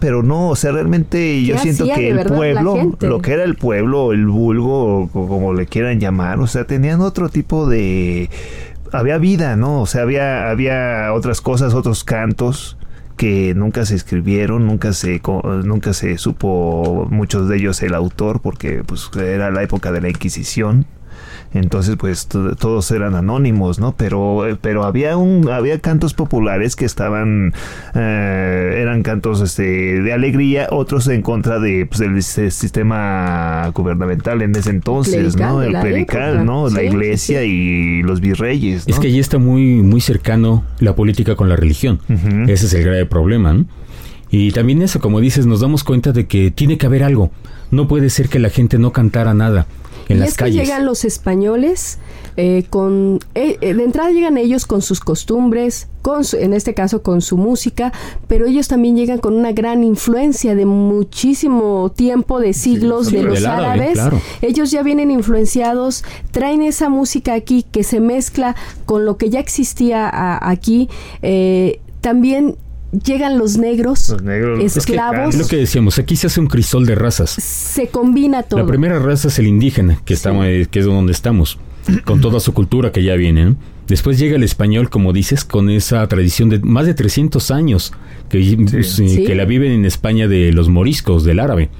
pero 0.00 0.22
no 0.22 0.48
o 0.48 0.56
sea 0.56 0.72
realmente 0.72 1.42
yo 1.44 1.58
siento 1.58 1.84
que 1.94 2.10
el 2.10 2.24
pueblo 2.24 2.96
lo 3.00 3.20
que 3.20 3.32
era 3.32 3.44
el 3.44 3.56
pueblo 3.56 4.12
el 4.12 4.26
vulgo 4.26 5.08
como 5.12 5.54
le 5.54 5.66
quieran 5.66 6.00
llamar 6.00 6.40
o 6.40 6.46
sea 6.46 6.64
tenían 6.64 7.00
otro 7.00 7.28
tipo 7.28 7.68
de 7.68 8.30
había 8.92 9.18
vida, 9.18 9.56
¿no? 9.56 9.82
O 9.82 9.86
sea, 9.86 10.02
había, 10.02 10.50
había 10.50 11.12
otras 11.12 11.40
cosas, 11.40 11.74
otros 11.74 12.04
cantos 12.04 12.76
que 13.16 13.54
nunca 13.54 13.84
se 13.86 13.94
escribieron, 13.94 14.66
nunca 14.66 14.92
se 14.92 15.20
nunca 15.64 15.92
se 15.92 16.18
supo 16.18 17.06
muchos 17.10 17.48
de 17.48 17.56
ellos 17.56 17.82
el 17.82 17.94
autor 17.94 18.40
porque 18.40 18.82
pues 18.84 19.10
era 19.16 19.50
la 19.50 19.62
época 19.62 19.92
de 19.92 20.00
la 20.00 20.08
Inquisición 20.08 20.86
entonces 21.54 21.96
pues 21.96 22.26
todos 22.26 22.90
eran 22.90 23.14
anónimos, 23.14 23.78
¿no? 23.78 23.94
Pero, 23.96 24.42
pero 24.60 24.84
había 24.84 25.16
un, 25.16 25.50
había 25.50 25.78
cantos 25.78 26.14
populares 26.14 26.76
que 26.76 26.84
estaban, 26.84 27.52
eh, 27.94 28.78
eran 28.80 29.02
cantos 29.02 29.40
este, 29.40 30.00
de 30.02 30.12
alegría, 30.12 30.68
otros 30.70 31.08
en 31.08 31.22
contra 31.22 31.58
de, 31.58 31.86
pues, 31.86 32.00
del 32.00 32.22
sistema 32.22 33.70
gubernamental 33.74 34.42
en 34.42 34.56
ese 34.56 34.70
entonces, 34.70 35.36
¿no? 35.36 35.62
El 35.62 35.72
clerical, 35.74 36.44
¿no? 36.44 36.70
la 36.70 36.82
iglesia 36.82 37.44
y 37.44 38.02
los 38.02 38.20
virreyes. 38.20 38.84
Es 38.86 38.98
que 38.98 39.08
allí 39.08 39.18
está 39.18 39.38
muy, 39.38 39.82
muy 39.82 40.00
cercano 40.00 40.64
la 40.78 40.94
política 40.94 41.36
con 41.36 41.48
la 41.48 41.56
religión. 41.56 42.00
Ese 42.48 42.66
es 42.66 42.74
el 42.74 42.84
grave 42.84 43.06
problema, 43.06 43.52
¿no? 43.52 43.66
Y 44.30 44.52
también 44.52 44.80
eso, 44.80 44.98
como 44.98 45.20
dices, 45.20 45.44
nos 45.44 45.60
damos 45.60 45.84
cuenta 45.84 46.12
de 46.12 46.26
que 46.26 46.50
tiene 46.50 46.78
que 46.78 46.86
haber 46.86 47.04
algo. 47.04 47.30
No 47.70 47.86
puede 47.86 48.08
ser 48.08 48.30
que 48.30 48.38
la 48.38 48.48
gente 48.48 48.78
no 48.78 48.90
cantara 48.90 49.34
nada 49.34 49.66
en 50.08 50.18
y 50.18 50.22
es 50.22 50.36
Que 50.36 50.50
llegan 50.50 50.86
los 50.86 51.04
españoles 51.04 51.98
eh, 52.36 52.64
con 52.70 53.20
eh, 53.34 53.58
eh, 53.60 53.74
de 53.74 53.84
entrada 53.84 54.10
llegan 54.10 54.38
ellos 54.38 54.64
con 54.64 54.80
sus 54.80 55.00
costumbres, 55.00 55.88
con 56.00 56.22
en 56.32 56.54
este 56.54 56.72
caso 56.72 57.02
con 57.02 57.20
su 57.20 57.36
música, 57.36 57.92
pero 58.26 58.46
ellos 58.46 58.68
también 58.68 58.96
llegan 58.96 59.18
con 59.18 59.34
una 59.34 59.52
gran 59.52 59.84
influencia 59.84 60.54
de 60.54 60.64
muchísimo 60.64 61.92
tiempo, 61.94 62.40
de 62.40 62.54
siglos 62.54 63.10
de 63.10 63.22
los 63.22 63.44
árabes. 63.44 63.98
Ellos 64.40 64.70
ya 64.70 64.82
vienen 64.82 65.10
influenciados, 65.10 66.04
traen 66.30 66.62
esa 66.62 66.88
música 66.88 67.34
aquí 67.34 67.64
que 67.64 67.84
se 67.84 68.00
mezcla 68.00 68.56
con 68.86 69.04
lo 69.04 69.18
que 69.18 69.28
ya 69.28 69.40
existía 69.40 70.08
aquí. 70.40 70.88
también 72.00 72.56
llegan 72.92 73.38
los 73.38 73.56
negros, 73.56 74.10
los 74.10 74.22
negros 74.22 74.76
esclavos. 74.76 75.34
Es, 75.34 75.40
lo 75.40 75.46
que 75.46 75.56
decíamos, 75.56 75.98
aquí 75.98 76.16
se 76.16 76.26
hace 76.26 76.40
un 76.40 76.46
crisol 76.46 76.86
de 76.86 76.94
razas. 76.94 77.30
Se 77.30 77.88
combina 77.88 78.42
todo. 78.42 78.60
La 78.60 78.66
primera 78.66 78.98
raza 78.98 79.28
es 79.28 79.38
el 79.38 79.46
indígena, 79.46 80.00
que, 80.04 80.14
estamos, 80.14 80.46
que 80.46 80.78
es 80.78 80.84
donde 80.84 81.12
estamos, 81.12 81.58
con 82.04 82.20
toda 82.20 82.40
su 82.40 82.52
cultura 82.52 82.92
que 82.92 83.02
ya 83.02 83.14
viene. 83.14 83.56
Después 83.88 84.18
llega 84.18 84.36
el 84.36 84.42
español, 84.42 84.90
como 84.90 85.12
dices, 85.12 85.44
con 85.44 85.68
esa 85.68 86.06
tradición 86.06 86.48
de 86.48 86.60
más 86.60 86.86
de 86.86 86.94
300 86.94 87.50
años 87.50 87.92
que, 88.28 88.56
que 89.26 89.34
la 89.34 89.44
viven 89.44 89.72
en 89.72 89.84
España 89.84 90.28
de 90.28 90.52
los 90.52 90.68
moriscos, 90.68 91.24
del 91.24 91.40
árabe. 91.40 91.70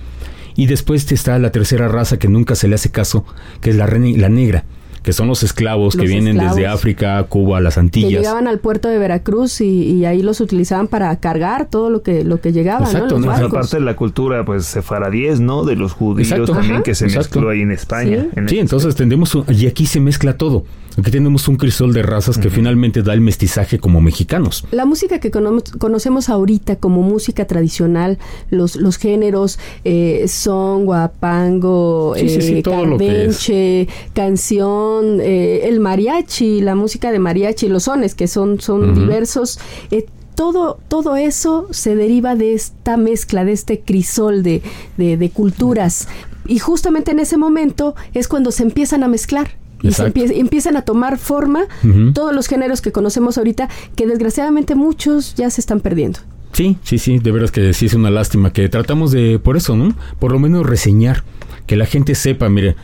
Y 0.54 0.66
después 0.66 1.10
está 1.10 1.38
la 1.38 1.52
tercera 1.52 1.88
raza 1.88 2.18
que 2.18 2.28
nunca 2.28 2.54
se 2.54 2.68
le 2.68 2.74
hace 2.74 2.90
caso, 2.90 3.24
que 3.60 3.70
es 3.70 3.76
la, 3.76 3.86
la 3.86 4.28
negra 4.28 4.64
que 5.02 5.12
son 5.12 5.28
los 5.28 5.42
esclavos 5.42 5.96
que 5.96 6.06
vienen 6.06 6.38
desde 6.38 6.66
África, 6.66 7.22
Cuba, 7.24 7.60
las 7.60 7.78
Antillas. 7.78 8.10
Que 8.10 8.16
llegaban 8.18 8.46
al 8.46 8.58
puerto 8.58 8.88
de 8.88 8.98
Veracruz 8.98 9.60
y, 9.60 10.04
ahí 10.04 10.22
los 10.22 10.40
utilizaban 10.40 10.88
para 10.88 11.14
cargar 11.16 11.68
todo 11.68 11.90
lo 11.90 12.02
que 12.02 12.24
lo 12.24 12.40
que 12.40 12.52
llegaba, 12.52 12.86
Exacto, 12.86 13.18
¿no? 13.18 13.30
aparte 13.30 13.76
de 13.76 13.84
la 13.84 13.94
cultura, 13.96 14.44
pues 14.44 14.66
sefaradíes, 14.66 15.40
¿no? 15.40 15.64
De 15.64 15.76
los 15.76 15.92
judíos 15.92 16.50
también 16.50 16.82
que 16.82 16.94
se 16.94 17.06
mezcló 17.06 17.50
ahí 17.50 17.60
en 17.60 17.70
España. 17.70 18.26
Sí, 18.46 18.58
entonces 18.58 18.94
tendemos 18.94 19.36
y 19.48 19.66
aquí 19.66 19.86
se 19.86 20.00
mezcla 20.00 20.36
todo. 20.36 20.64
Aquí 20.98 21.10
tenemos 21.10 21.48
un 21.48 21.56
crisol 21.56 21.94
de 21.94 22.02
razas 22.02 22.36
que 22.36 22.50
finalmente 22.50 23.02
da 23.02 23.14
el 23.14 23.22
mestizaje 23.22 23.78
como 23.78 24.00
mexicanos. 24.02 24.64
La 24.72 24.84
música 24.84 25.20
que 25.20 25.30
conocemos 25.30 26.28
ahorita 26.28 26.76
como 26.76 27.02
música 27.02 27.46
tradicional, 27.46 28.18
los, 28.50 28.76
los 28.76 28.98
géneros 28.98 29.58
eh, 29.84 30.26
son, 30.28 30.84
guapango, 30.84 32.14
eh, 32.16 33.88
canción, 34.12 35.20
eh, 35.20 35.68
el 35.68 35.80
mariachi, 35.80 36.60
la 36.60 36.74
música 36.74 37.10
de 37.10 37.18
mariachi, 37.18 37.68
los 37.68 37.84
sones 37.84 38.14
que 38.14 38.28
son, 38.28 38.60
son 38.60 38.94
diversos. 38.94 39.58
Eh, 39.90 40.06
todo, 40.34 40.78
todo 40.88 41.16
eso 41.16 41.68
se 41.70 41.96
deriva 41.96 42.34
de 42.34 42.52
esta 42.52 42.98
mezcla, 42.98 43.44
de 43.44 43.52
este 43.52 43.80
crisol 43.80 44.42
de, 44.42 44.62
de 44.98 45.30
culturas. 45.30 46.08
Y 46.46 46.58
justamente 46.58 47.12
en 47.12 47.18
ese 47.18 47.36
momento 47.38 47.94
es 48.12 48.28
cuando 48.28 48.50
se 48.50 48.62
empiezan 48.62 49.02
a 49.04 49.08
mezclar 49.08 49.61
y 49.82 49.92
se 49.92 50.12
empiezan 50.14 50.76
a 50.76 50.82
tomar 50.82 51.18
forma 51.18 51.66
todos 52.14 52.34
los 52.34 52.46
géneros 52.46 52.80
que 52.80 52.92
conocemos 52.92 53.38
ahorita, 53.38 53.68
que 53.96 54.06
desgraciadamente 54.06 54.74
muchos 54.74 55.34
ya 55.34 55.50
se 55.50 55.60
están 55.60 55.80
perdiendo. 55.80 56.20
Sí, 56.52 56.76
sí, 56.82 56.98
sí, 56.98 57.18
de 57.18 57.32
veras 57.32 57.50
que 57.50 57.72
sí 57.72 57.86
es 57.86 57.94
una 57.94 58.10
lástima 58.10 58.52
que 58.52 58.68
tratamos 58.68 59.10
de, 59.10 59.38
por 59.38 59.56
eso, 59.56 59.74
¿no? 59.74 59.94
Por 60.18 60.32
lo 60.32 60.38
menos 60.38 60.66
reseñar, 60.66 61.24
que 61.66 61.76
la 61.76 61.86
gente 61.86 62.14
sepa, 62.14 62.48
mire, 62.48 62.76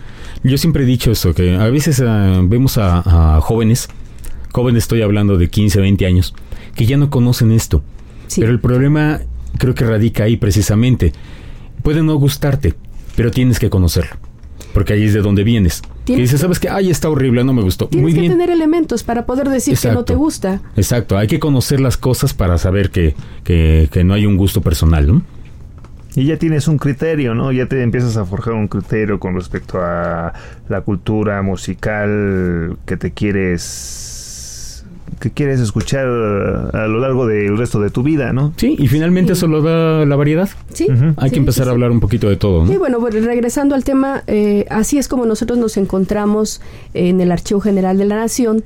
yo 0.42 0.56
siempre 0.56 0.84
he 0.84 0.86
dicho 0.86 1.10
eso, 1.10 1.34
que 1.34 1.54
a 1.54 1.68
veces 1.68 2.02
ah, 2.04 2.40
vemos 2.44 2.78
a, 2.78 3.40
jóvenes, 3.42 3.88
jóvenes 4.52 4.84
estoy 4.84 5.02
hablando 5.02 5.36
de 5.36 5.50
15, 5.50 5.80
20 5.80 6.06
años, 6.06 6.34
que 6.74 6.86
ya 6.86 6.96
no 6.96 7.10
conocen 7.10 7.52
esto. 7.52 7.82
Pero 8.34 8.50
el 8.50 8.60
problema 8.60 9.20
creo 9.58 9.74
que 9.74 9.84
radica 9.84 10.24
ahí 10.24 10.36
precisamente. 10.36 11.12
Puede 11.82 12.02
no 12.02 12.14
gustarte, 12.16 12.74
pero 13.16 13.30
tienes 13.30 13.58
que 13.58 13.70
conocerlo 13.70 14.16
porque 14.72 14.92
ahí 14.92 15.04
es 15.04 15.12
de 15.12 15.22
donde 15.22 15.44
vienes. 15.44 15.82
Y 16.08 16.16
dices, 16.16 16.40
¿sabes 16.40 16.58
qué? 16.58 16.68
Ay, 16.68 16.90
está 16.90 17.08
horrible, 17.08 17.44
no 17.44 17.52
me 17.52 17.62
gustó. 17.62 17.88
Tienes 17.88 18.14
Muy 18.14 18.22
que 18.22 18.28
tener 18.28 18.50
elementos 18.50 19.02
para 19.02 19.26
poder 19.26 19.48
decir 19.48 19.78
que 19.78 19.90
no 19.90 20.04
te 20.04 20.14
gusta. 20.14 20.60
Exacto, 20.76 21.18
hay 21.18 21.26
que 21.26 21.38
conocer 21.38 21.80
las 21.80 21.96
cosas 21.96 22.34
para 22.34 22.58
saber 22.58 22.90
que, 22.90 23.14
que, 23.44 23.88
que 23.92 24.04
no 24.04 24.14
hay 24.14 24.26
un 24.26 24.36
gusto 24.36 24.60
personal, 24.60 25.06
¿no? 25.06 25.22
Y 26.14 26.24
ya 26.24 26.36
tienes 26.36 26.66
un 26.66 26.78
criterio, 26.78 27.34
¿no? 27.34 27.52
Ya 27.52 27.66
te 27.66 27.82
empiezas 27.82 28.16
a 28.16 28.24
forjar 28.24 28.54
un 28.54 28.66
criterio 28.66 29.20
con 29.20 29.34
respecto 29.34 29.78
a 29.80 30.32
la 30.68 30.80
cultura 30.80 31.42
musical 31.42 32.76
que 32.86 32.96
te 32.96 33.12
quieres 33.12 34.17
que 35.20 35.30
quieres 35.30 35.60
escuchar 35.60 36.06
a 36.06 36.86
lo 36.86 37.00
largo 37.00 37.26
del 37.26 37.56
resto 37.56 37.80
de 37.80 37.90
tu 37.90 38.02
vida, 38.02 38.32
¿no? 38.32 38.52
Sí, 38.56 38.76
y 38.78 38.88
finalmente 38.88 39.32
eso 39.32 39.46
lo 39.46 39.62
da 39.62 40.04
la 40.04 40.16
variedad. 40.16 40.48
Sí. 40.72 40.86
Hay 41.16 41.30
que 41.30 41.38
empezar 41.38 41.68
a 41.68 41.72
hablar 41.72 41.90
un 41.90 42.00
poquito 42.00 42.28
de 42.28 42.36
todo, 42.36 42.64
¿no? 42.64 42.70
Sí, 42.70 42.76
bueno, 42.76 42.98
regresando 43.10 43.74
al 43.74 43.84
tema, 43.84 44.22
eh, 44.26 44.66
así 44.70 44.98
es 44.98 45.08
como 45.08 45.26
nosotros 45.26 45.58
nos 45.58 45.76
encontramos 45.76 46.60
en 46.94 47.20
el 47.20 47.32
Archivo 47.32 47.60
General 47.60 47.96
de 47.98 48.04
la 48.04 48.16
Nación 48.16 48.64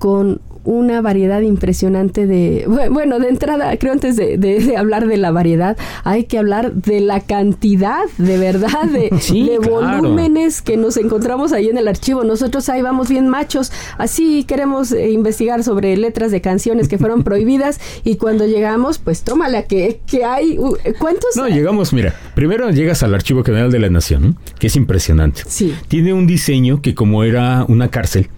con 0.00 0.40
una 0.64 1.00
variedad 1.00 1.40
impresionante 1.42 2.26
de, 2.26 2.64
bueno, 2.90 3.18
de 3.18 3.28
entrada, 3.28 3.76
creo 3.76 3.92
antes 3.92 4.16
de, 4.16 4.74
hablar 4.76 5.06
de 5.06 5.16
la 5.16 5.30
variedad, 5.30 5.76
hay 6.04 6.24
que 6.24 6.38
hablar 6.38 6.72
de 6.72 7.00
la 7.00 7.20
cantidad, 7.20 8.02
de 8.18 8.38
verdad, 8.38 8.84
de, 8.84 9.10
volúmenes 9.62 10.62
que 10.62 10.76
nos 10.76 10.96
encontramos 10.96 11.52
ahí 11.52 11.68
en 11.68 11.78
el 11.78 11.86
archivo. 11.86 12.24
Nosotros 12.24 12.68
ahí 12.70 12.82
vamos 12.82 13.08
bien 13.08 13.28
machos, 13.28 13.72
así 13.98 14.44
queremos 14.44 14.90
eh, 14.92 15.10
investigar 15.10 15.62
sobre 15.62 15.96
letras 15.96 16.32
de 16.32 16.40
canciones 16.40 16.88
que 16.88 16.98
fueron 16.98 17.22
prohibidas 17.24 17.78
y 18.02 18.16
cuando 18.16 18.46
llegamos, 18.46 18.98
pues 18.98 19.22
tómale 19.22 19.58
a 19.58 19.64
que, 19.64 20.00
que 20.06 20.24
hay, 20.24 20.58
¿cuántos? 20.98 21.36
No, 21.36 21.46
llegamos, 21.46 21.92
mira, 21.92 22.14
Primero 22.40 22.70
llegas 22.70 23.02
al 23.02 23.14
Archivo 23.14 23.44
General 23.44 23.70
de 23.70 23.78
la 23.78 23.90
Nación, 23.90 24.38
que 24.58 24.68
es 24.68 24.76
impresionante. 24.76 25.42
Sí. 25.46 25.74
Tiene 25.88 26.14
un 26.14 26.26
diseño 26.26 26.80
que 26.80 26.94
como 26.94 27.22
era 27.22 27.66
una 27.68 27.88
cárcel, 27.88 28.30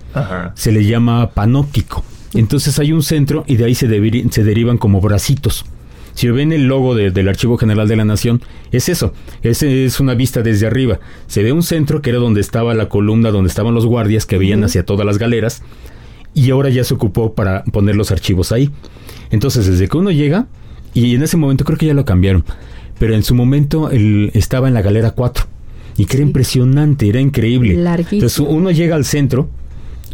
se 0.55 0.73
le 0.73 0.85
llama 0.85 1.31
panóptico. 1.31 2.05
Entonces 2.35 2.79
hay 2.79 2.93
un 2.93 3.03
centro 3.03 3.45
y 3.47 3.57
de 3.57 3.67
ahí 3.67 3.75
se, 3.75 3.89
se 4.31 4.45
derivan 4.45 4.79
como 4.79 5.01
bracitos. 5.01 5.65
Si 6.15 6.29
ven 6.29 6.53
el 6.53 6.67
logo 6.67 6.95
del 6.95 7.29
Archivo 7.29 7.57
General 7.57 7.89
de 7.89 7.97
la 7.97 8.05
Nación, 8.05 8.43
es 8.71 8.89
eso, 8.89 9.15
es, 9.43 9.63
es 9.63 9.99
una 9.99 10.15
vista 10.15 10.43
desde 10.43 10.67
arriba. 10.67 11.01
Se 11.27 11.43
ve 11.43 11.53
un 11.53 11.63
centro 11.63 12.03
que 12.03 12.11
era 12.11 12.19
donde 12.19 12.41
estaba 12.41 12.75
la 12.75 12.89
columna, 12.89 13.31
donde 13.31 13.49
estaban 13.49 13.75
los 13.75 13.87
guardias 13.87 14.27
que 14.27 14.37
veían 14.37 14.63
hacia 14.63 14.85
todas 14.85 15.07
las 15.07 15.19
galeras, 15.19 15.63
y 16.35 16.51
ahora 16.51 16.69
ya 16.69 16.85
se 16.85 16.95
ocupó 16.95 17.35
para 17.35 17.65
poner 17.65 17.97
los 17.97 18.11
archivos 18.11 18.53
ahí. 18.53 18.71
Entonces, 19.31 19.67
desde 19.67 19.89
que 19.89 19.97
uno 19.97 20.11
llega, 20.11 20.47
y 20.93 21.15
en 21.15 21.23
ese 21.23 21.39
momento 21.39 21.65
creo 21.65 21.79
que 21.79 21.87
ya 21.87 21.95
lo 21.95 22.05
cambiaron, 22.05 22.45
pero 22.99 23.15
en 23.15 23.23
su 23.23 23.35
momento 23.35 23.91
él 23.91 24.31
estaba 24.35 24.69
en 24.69 24.75
la 24.75 24.83
galera 24.83 25.13
4, 25.13 25.47
y 25.97 26.05
que 26.05 26.19
era 26.19 26.27
impresionante, 26.27 27.09
era 27.09 27.21
increíble. 27.21 27.75
Entonces 28.17 28.39
uno 28.39 28.71
llega 28.71 28.97
al 28.97 29.07
centro, 29.07 29.49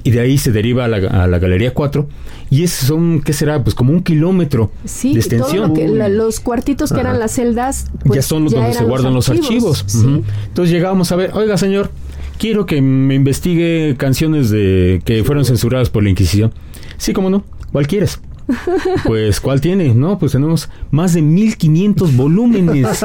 y 0.08 0.10
de 0.10 0.20
ahí 0.20 0.38
se 0.38 0.52
deriva 0.52 0.86
a 0.86 0.88
la, 0.88 1.38
Galería 1.38 1.74
4 1.74 2.08
y 2.48 2.62
es 2.62 2.72
son 2.72 3.20
qué 3.20 3.34
será 3.34 3.62
pues 3.62 3.74
como 3.74 3.92
un 3.92 4.02
kilómetro 4.02 4.70
de 5.02 5.12
extensión. 5.12 5.74
los 6.16 6.40
cuartitos 6.40 6.90
que 6.94 7.00
eran 7.00 7.18
las 7.18 7.32
celdas 7.32 7.90
pues, 8.04 8.16
ya 8.16 8.22
son 8.22 8.44
los 8.44 8.54
donde 8.54 8.72
se 8.72 8.84
guardan 8.84 9.12
los 9.12 9.28
archivos, 9.28 9.84
entonces 9.94 10.72
llegábamos 10.72 11.12
a 11.12 11.16
ver 11.16 11.32
oiga 11.34 11.58
señor 11.58 11.90
quiero 12.38 12.64
que 12.64 12.80
me 12.80 13.14
investigue 13.16 13.96
canciones 13.98 14.48
de 14.48 15.02
que 15.04 15.22
fueron 15.24 15.44
censuradas 15.44 15.90
por 15.90 16.02
la 16.02 16.08
Inquisición 16.08 16.54
sí 16.96 17.12
cómo 17.12 17.28
no 17.28 17.44
¿cuál 17.70 17.86
quieres? 17.86 18.18
Pues, 19.04 19.40
¿cuál 19.40 19.60
tiene? 19.60 19.94
No, 19.94 20.18
pues 20.18 20.32
tenemos 20.32 20.68
más 20.90 21.14
de 21.14 21.22
1500 21.22 22.16
volúmenes. 22.16 23.04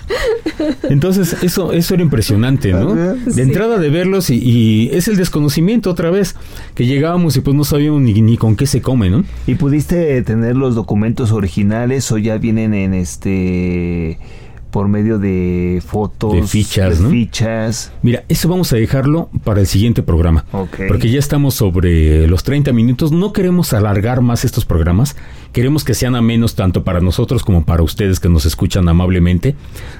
Entonces, 0.88 1.36
eso, 1.42 1.72
eso 1.72 1.94
era 1.94 2.02
impresionante, 2.02 2.72
¿no? 2.72 2.94
De 2.94 3.42
entrada 3.42 3.78
de 3.78 3.88
verlos 3.90 4.30
y, 4.30 4.90
es 4.92 5.08
el 5.08 5.16
desconocimiento 5.16 5.90
otra 5.90 6.10
vez, 6.10 6.36
que 6.74 6.86
llegábamos 6.86 7.36
y 7.36 7.40
pues 7.40 7.56
no 7.56 7.64
sabíamos 7.64 8.02
ni, 8.02 8.12
ni 8.20 8.36
con 8.36 8.56
qué 8.56 8.66
se 8.66 8.82
come, 8.82 9.10
¿no? 9.10 9.24
¿Y 9.46 9.54
pudiste 9.54 10.20
tener 10.22 10.56
los 10.56 10.74
documentos 10.74 11.32
originales 11.32 12.10
o 12.12 12.18
ya 12.18 12.38
vienen 12.38 12.74
en 12.74 12.94
este 12.94 14.18
por 14.70 14.88
medio 14.88 15.18
de 15.18 15.82
fotos, 15.84 16.32
de 16.32 16.42
fichas, 16.42 17.00
¿no? 17.00 17.10
fichas. 17.10 17.92
Mira, 18.02 18.24
eso 18.28 18.48
vamos 18.48 18.72
a 18.72 18.76
dejarlo 18.76 19.28
para 19.44 19.60
el 19.60 19.66
siguiente 19.66 20.02
programa. 20.02 20.44
Porque 20.88 21.10
ya 21.10 21.18
estamos 21.18 21.54
sobre 21.54 22.26
los 22.26 22.42
30 22.44 22.72
minutos. 22.72 23.12
No 23.12 23.32
queremos 23.32 23.72
alargar 23.72 24.20
más 24.20 24.44
estos 24.44 24.64
programas. 24.64 25.16
Queremos 25.52 25.82
que 25.82 25.94
sean 25.94 26.14
a 26.14 26.22
menos 26.22 26.54
tanto 26.54 26.84
para 26.84 27.00
nosotros 27.00 27.42
como 27.42 27.64
para 27.64 27.82
ustedes 27.82 28.20
que 28.20 28.28
nos 28.28 28.46
escuchan 28.46 28.88
amablemente. 28.88 29.56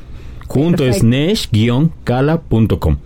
Junto 0.47 0.85
es 0.85 1.03
nesh-kala.com. 1.03 2.99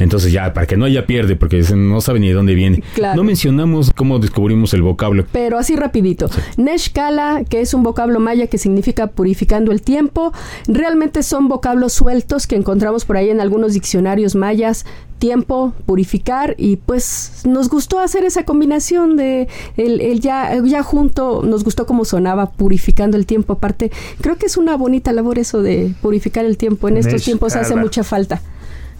Entonces 0.00 0.32
ya, 0.32 0.52
para 0.52 0.66
que 0.66 0.76
no 0.76 0.84
haya 0.84 1.06
pierde, 1.06 1.36
porque 1.36 1.62
no 1.74 2.00
sabe 2.00 2.20
ni 2.20 2.28
de 2.28 2.34
dónde 2.34 2.54
viene. 2.54 2.82
No 3.14 3.24
mencionamos 3.24 3.92
cómo 3.94 4.18
descubrimos 4.18 4.74
el 4.74 4.82
vocablo. 4.82 5.24
Pero 5.32 5.58
así 5.58 5.76
rapidito. 5.76 6.28
Neshkala, 6.56 7.44
que 7.48 7.60
es 7.60 7.74
un 7.74 7.82
vocablo 7.82 8.20
maya 8.20 8.46
que 8.46 8.58
significa 8.58 9.08
purificando 9.08 9.72
el 9.72 9.82
tiempo, 9.82 10.32
realmente 10.66 11.22
son 11.22 11.48
vocablos 11.48 11.92
sueltos 11.92 12.46
que 12.46 12.56
encontramos 12.56 13.04
por 13.04 13.16
ahí 13.16 13.30
en 13.30 13.40
algunos 13.40 13.74
diccionarios 13.74 14.34
mayas 14.34 14.84
tiempo, 15.20 15.74
purificar 15.86 16.54
y 16.58 16.76
pues 16.76 17.42
nos 17.44 17.68
gustó 17.68 18.00
hacer 18.00 18.24
esa 18.24 18.44
combinación 18.44 19.16
de 19.16 19.48
el, 19.76 20.20
ya, 20.20 20.60
ya 20.64 20.82
junto, 20.82 21.42
nos 21.44 21.62
gustó 21.62 21.86
cómo 21.86 22.04
sonaba 22.04 22.50
purificando 22.50 23.16
el 23.16 23.26
tiempo. 23.26 23.52
Aparte, 23.52 23.92
creo 24.20 24.36
que 24.36 24.46
es 24.46 24.56
una 24.56 24.76
bonita 24.76 25.12
labor 25.12 25.38
eso 25.38 25.62
de 25.62 25.94
purificar 26.00 26.44
el 26.44 26.56
tiempo. 26.56 26.88
En 26.88 26.96
estos 26.96 27.22
tiempos 27.22 27.54
hace 27.54 27.76
mucha 27.76 28.02
falta. 28.02 28.40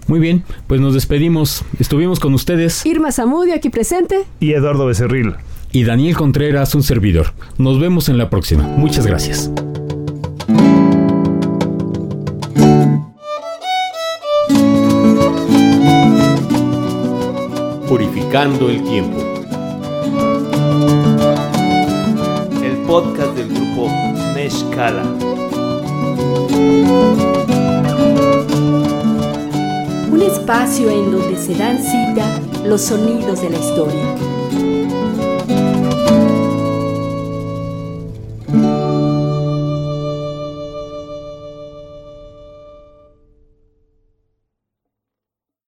Muy 0.06 0.18
bien, 0.20 0.42
pues 0.66 0.80
nos 0.80 0.94
despedimos. 0.94 1.64
Estuvimos 1.78 2.20
con 2.20 2.34
ustedes. 2.34 2.84
Irma 2.86 3.12
Zamudio 3.12 3.54
aquí 3.54 3.70
presente. 3.70 4.24
Y 4.40 4.52
Eduardo 4.52 4.86
Becerril. 4.86 5.34
Y 5.72 5.84
Daniel 5.84 6.16
Contreras, 6.16 6.74
un 6.74 6.82
servidor. 6.82 7.32
Nos 7.58 7.78
vemos 7.78 8.08
en 8.08 8.18
la 8.18 8.28
próxima. 8.28 8.64
Muchas 8.64 9.06
gracias. 9.06 9.50
Purificando 17.88 18.68
el 18.68 18.82
tiempo. 18.84 19.18
El 22.62 22.76
podcast 22.86 23.36
del 23.36 23.48
grupo 23.48 23.88
Neshkala. 24.34 25.04
Un 30.20 30.26
espacio 30.26 30.90
en 30.90 31.12
donde 31.12 31.36
se 31.36 31.54
dan 31.54 31.78
cita 31.78 32.40
los 32.64 32.82
sonidos 32.82 33.40
de 33.40 33.50
la 33.50 33.58
historia. 33.58 34.29